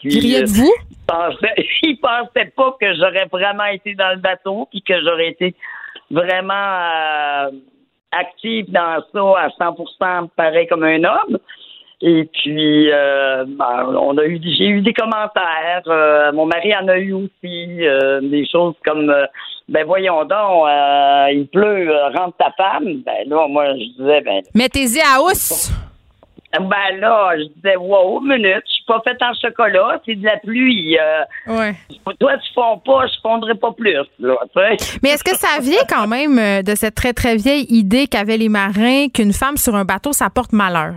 [0.00, 0.72] puis, de vous?
[1.82, 5.54] Ils pensaient, pas que j'aurais vraiment été dans le bateau, puis que j'aurais été
[6.10, 7.50] vraiment
[8.12, 11.38] active dans ça à 100% pareil comme un homme.
[12.02, 15.82] Et puis, euh, ben, on a eu, j'ai eu des commentaires.
[15.86, 19.14] Euh, mon mari en a eu aussi euh, des choses comme,
[19.68, 20.68] ben voyons donc,
[21.32, 23.02] il pleut, rentre ta femme.
[23.04, 24.42] Ben là, moi, je disais, ben.
[24.54, 25.72] Mettez-y à hausse.
[26.52, 30.36] Ben là, je disais, wow, minute, je suis pas faite en chocolat, c'est de la
[30.36, 30.96] pluie.
[31.46, 31.74] ouais.
[32.20, 33.96] Toi, tu fonds pas, je fondrai pas plus.
[34.18, 34.36] Là,
[35.02, 38.50] Mais est-ce que ça vient quand même de cette très, très vieille idée qu'avaient les
[38.50, 40.94] marins qu'une femme sur un bateau, ça porte malheur?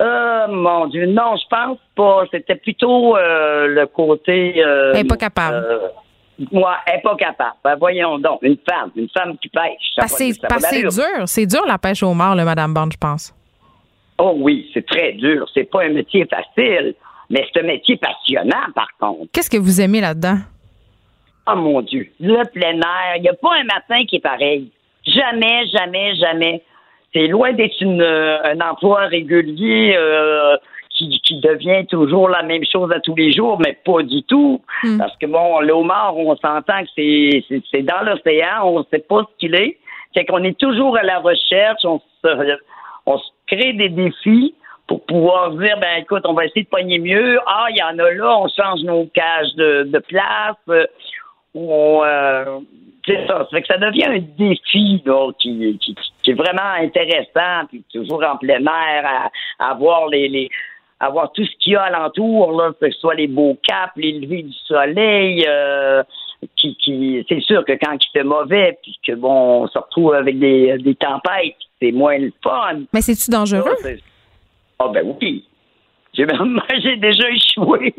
[0.00, 2.24] Euh, mon Dieu, non, je pense pas.
[2.30, 4.62] C'était plutôt euh, le côté.
[4.64, 5.56] Euh, elle n'est pas capable.
[5.56, 5.88] Euh,
[6.52, 7.56] moi, elle n'est pas capable.
[7.62, 10.06] Ben, voyons donc, une femme, une femme qui pêche.
[10.06, 10.32] C'est
[10.80, 10.90] dur.
[11.26, 13.34] C'est dur la pêche au mort, le Madame Bond, je pense.
[14.18, 15.46] Oh oui, c'est très dur.
[15.52, 16.94] C'est pas un métier facile,
[17.28, 19.30] mais c'est un métier passionnant, par contre.
[19.32, 20.38] Qu'est-ce que vous aimez là-dedans?
[21.46, 23.16] Oh mon Dieu, le plein air.
[23.16, 24.70] Il n'y a pas un matin qui est pareil.
[25.06, 26.62] Jamais, jamais, jamais
[27.12, 30.56] c'est loin d'être une, euh, un emploi régulier euh,
[30.90, 34.60] qui, qui, devient toujours la même chose à tous les jours, mais pas du tout.
[34.82, 34.98] Hmm.
[34.98, 39.04] Parce que bon, le homard, on s'entend que c'est, c'est, dans l'océan, on ne sait
[39.08, 39.78] pas ce qu'il est.
[40.14, 42.56] C'est qu'on est toujours à la recherche, on se,
[43.06, 44.54] on se crée des défis
[44.86, 47.38] pour pouvoir dire, ben écoute, on va essayer de pogner mieux.
[47.46, 50.56] Ah, il y en a là, on change nos cages de, de place.
[50.68, 50.84] Euh,
[51.54, 52.02] on,
[53.06, 53.38] c'est ça.
[53.38, 55.02] Ça fait que ça devient un défi
[55.38, 60.50] qui, qui, est vraiment intéressant, puis toujours en plein air, à, voir les, les
[60.98, 64.20] avoir tout ce qu'il y a alentour, là, que ce soit les beaux caps, les
[64.20, 66.02] levées du soleil, euh,
[66.56, 70.14] qui, qui c'est sûr que quand il fait mauvais, puis que bon, on se retrouve
[70.14, 72.80] avec des, des tempêtes, c'est moins le fun.
[72.92, 73.64] Mais c'est-tu dangereux?
[74.78, 75.44] Ah ben oui.
[76.12, 76.26] J'ai
[76.96, 77.94] déjà échoué.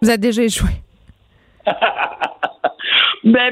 [0.00, 0.70] Vous avez déjà échoué.
[3.24, 3.50] Mais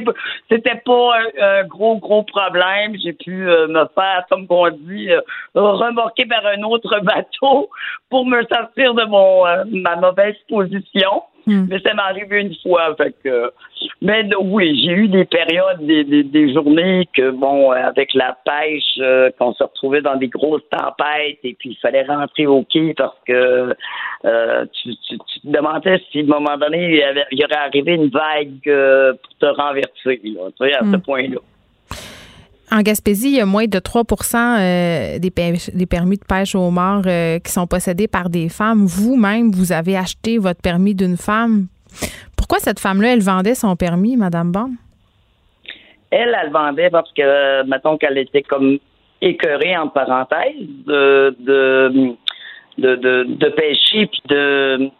[0.48, 2.96] c'était pas un, gros, gros problème.
[3.02, 5.20] J'ai pu euh, me faire, comme on dit, euh,
[5.54, 7.68] remorquer par un autre bateau
[8.08, 11.24] pour me sortir de mon euh, ma mauvaise position.
[11.46, 11.66] Hmm.
[11.68, 12.94] Mais ça m'est arrivé une fois.
[12.96, 13.52] Fait que,
[14.00, 19.30] mais oui, j'ai eu des périodes, des, des, journées que, bon, avec la pêche, euh,
[19.38, 23.16] qu'on se retrouvait dans des grosses tempêtes et puis il fallait rentrer au quai parce
[23.26, 23.74] que
[24.24, 27.44] euh, tu, tu, te demandais si à un moment donné, il y, avait, il y
[27.44, 31.02] aurait arrivé une vague euh, pour te renverser, là, tu sais, à ce hmm.
[31.02, 31.40] point-là.
[32.74, 34.02] En Gaspésie, il y a moins de 3
[35.20, 38.84] des, des, permis de pêche au mort qui sont possédés par des femmes.
[38.84, 41.68] Vous-même, vous avez acheté votre permis d'une femme.
[42.36, 44.72] Pourquoi cette femme-là, elle vendait son permis, Madame Bond?
[46.10, 48.78] Elle, elle vendait parce que, mettons qu'elle était comme
[49.20, 54.90] écœurée, en parenthèse, de, de, de, pêcher, puis de.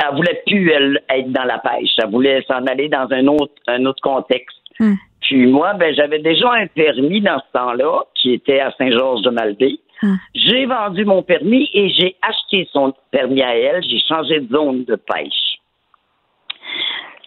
[0.00, 1.90] Elle voulait plus, elle, être dans la pêche.
[2.02, 4.56] Elle voulait s'en aller dans un autre, un autre contexte.
[4.80, 4.94] Hmm.
[5.28, 9.78] Puis moi, ben, j'avais déjà un permis dans ce temps-là, qui était à Saint-Georges-de-Malbaie.
[10.02, 10.14] Hmm.
[10.34, 13.82] J'ai vendu mon permis et j'ai acheté son permis à elle.
[13.82, 15.58] J'ai changé de zone de pêche.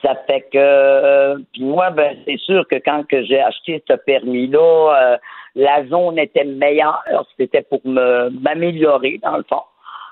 [0.03, 3.93] Ça fait que, euh, puis moi, ben, c'est sûr que quand que j'ai acheté ce
[3.93, 4.59] permis-là,
[5.13, 5.17] euh,
[5.53, 7.03] la zone était meilleure.
[7.37, 9.61] C'était pour m'améliorer, dans le fond.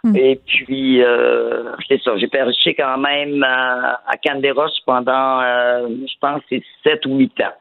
[0.04, 0.16] Hmm.
[0.16, 4.16] Et puis, euh, c'est ça, j'ai pêché quand même à, à
[4.86, 7.54] pendant, je pense, c'est 7 ou 8 ans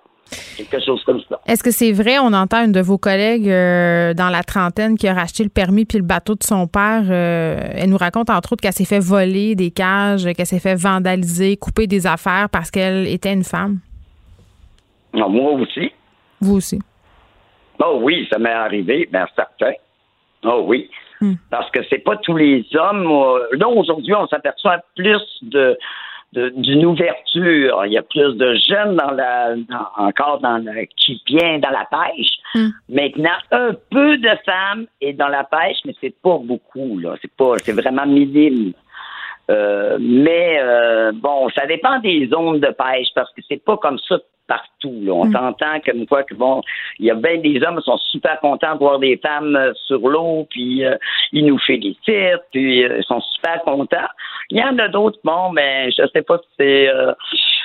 [0.56, 1.40] quelque chose comme ça.
[1.46, 5.08] Est-ce que c'est vrai, on entend une de vos collègues euh, dans la trentaine qui
[5.08, 8.52] a racheté le permis puis le bateau de son père, euh, elle nous raconte entre
[8.52, 12.70] autres qu'elle s'est fait voler des cages, qu'elle s'est fait vandaliser, couper des affaires parce
[12.70, 13.78] qu'elle était une femme?
[15.14, 15.92] Non, moi aussi.
[16.40, 16.78] Vous aussi?
[17.82, 19.72] Oh oui, ça m'est arrivé, bien certain.
[20.44, 20.90] Oh oui.
[21.20, 21.34] Hmm.
[21.50, 23.04] Parce que c'est pas tous les hommes.
[23.52, 25.76] Là, aujourd'hui, on s'aperçoit plus de
[26.32, 27.84] d'une ouverture.
[27.86, 29.54] Il y a plus de jeunes dans la,
[29.96, 32.30] encore dans le, qui viennent dans la pêche.
[32.54, 32.68] Hmm.
[32.88, 37.14] Maintenant, un peu de femmes est dans la pêche, mais c'est pas beaucoup là.
[37.20, 38.72] C'est pas, c'est vraiment minime.
[39.50, 43.98] Euh, mais euh, bon, ça dépend des zones de pêche parce que c'est pas comme
[44.06, 44.94] ça partout.
[45.02, 45.12] Là.
[45.12, 45.32] On mm.
[45.32, 46.62] s'entend comme quoi que bon,
[46.98, 49.72] il y a bien des hommes qui sont super contents de voir des femmes euh,
[49.86, 50.96] sur l'eau, puis euh,
[51.32, 54.08] ils nous félicitent, puis ils sont super contents.
[54.50, 56.88] Il y en a d'autres, bon, mais je sais pas si c'est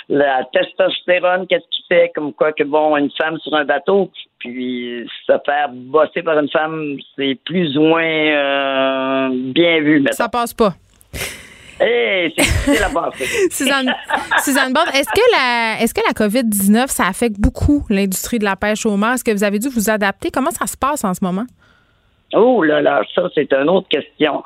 [0.10, 5.10] la testostérone, qu'est-ce qui fait comme quoi que bon, une femme sur un bateau, puis
[5.26, 10.06] se faire bosser par une femme, c'est plus ou moins bien vu.
[10.12, 10.74] Ça passe pas.
[11.86, 13.14] Hey, c'est la base.
[13.52, 13.94] Suzanne,
[14.42, 18.86] Suzanne est-ce que la, est-ce que la COVID-19, ça affecte beaucoup l'industrie de la pêche
[18.86, 19.16] au mar?
[19.16, 20.32] Est-ce que vous avez dû vous adapter?
[20.32, 21.44] Comment ça se passe en ce moment?
[22.34, 24.44] Oh là là, ça, c'est une autre question.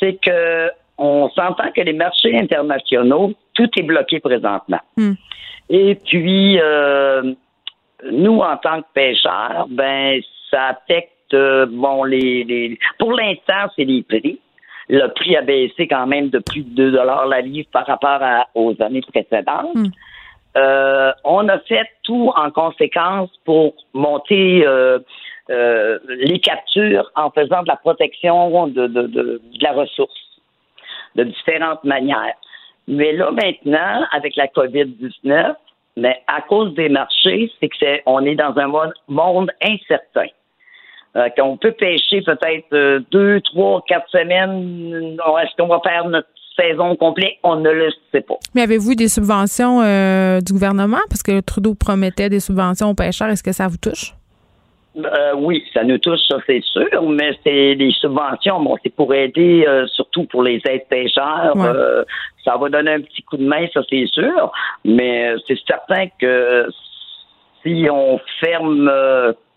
[0.00, 4.80] C'est que on s'entend que les marchés internationaux, tout est bloqué présentement.
[4.96, 5.12] Hmm.
[5.68, 7.34] Et puis, euh,
[8.10, 10.20] nous, en tant que pêcheurs, ben,
[10.50, 14.40] ça affecte, euh, bon, les, les pour l'instant, c'est les prix
[14.88, 18.20] le prix a baissé quand même de plus de 2 dollars la livre par rapport
[18.54, 19.74] aux années précédentes.
[19.74, 19.88] Hmm.
[20.56, 24.98] Euh, on a fait tout en conséquence pour monter euh,
[25.50, 30.40] euh, les captures en faisant de la protection de, de, de, la ressource
[31.14, 32.34] de différentes manières.
[32.86, 35.54] Mais là maintenant, avec la COVID-19,
[35.96, 40.28] mais à cause des marchés, c'est que c'est on est dans un monde incertain.
[41.18, 45.16] Euh, qu'on peut pêcher peut-être euh, deux, trois, quatre semaines.
[45.42, 47.34] Est-ce qu'on va faire notre saison complète?
[47.42, 48.36] On ne le sait pas.
[48.54, 51.00] Mais avez-vous des subventions euh, du gouvernement?
[51.08, 53.28] Parce que Trudeau promettait des subventions aux pêcheurs.
[53.28, 54.14] Est-ce que ça vous touche?
[55.36, 59.64] oui, ça nous touche, ça c'est sûr, mais c'est des subventions, bon, c'est pour aider,
[59.92, 61.54] surtout pour les aides pêcheurs.
[62.44, 64.50] ça va donner un petit coup de main, ça c'est sûr,
[64.84, 66.66] mais c'est certain que
[67.62, 68.90] si on ferme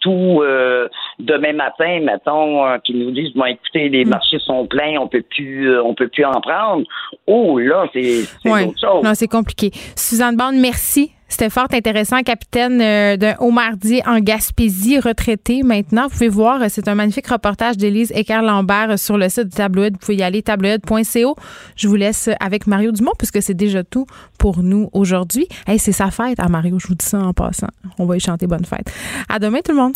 [0.01, 0.87] tout euh,
[1.19, 4.09] demain matin, mettons, euh, qu'ils nous disent bon écoutez, les mm.
[4.09, 6.83] marchés sont pleins, on peut plus euh, on peut plus en prendre.
[7.27, 9.03] Oh là, c'est autre chose.
[9.03, 9.71] Non, c'est compliqué.
[9.95, 11.11] Suzanne Bande, merci.
[11.31, 16.03] C'était fort intéressant, capitaine euh, d'un Haut-Mardi en Gaspésie, retraité maintenant.
[16.03, 19.93] Vous pouvez voir, c'est un magnifique reportage d'Élise Équerre-Lambert sur le site du tabloïd.
[19.93, 21.35] Vous pouvez y aller, tabloïd.co.
[21.77, 24.05] Je vous laisse avec Mario Dumont, puisque c'est déjà tout
[24.37, 25.47] pour nous aujourd'hui.
[25.65, 27.69] Hey, c'est sa fête à Mario, je vous dis ça en passant.
[27.97, 28.91] On va y chanter bonne fête.
[29.29, 29.95] À demain, tout le monde.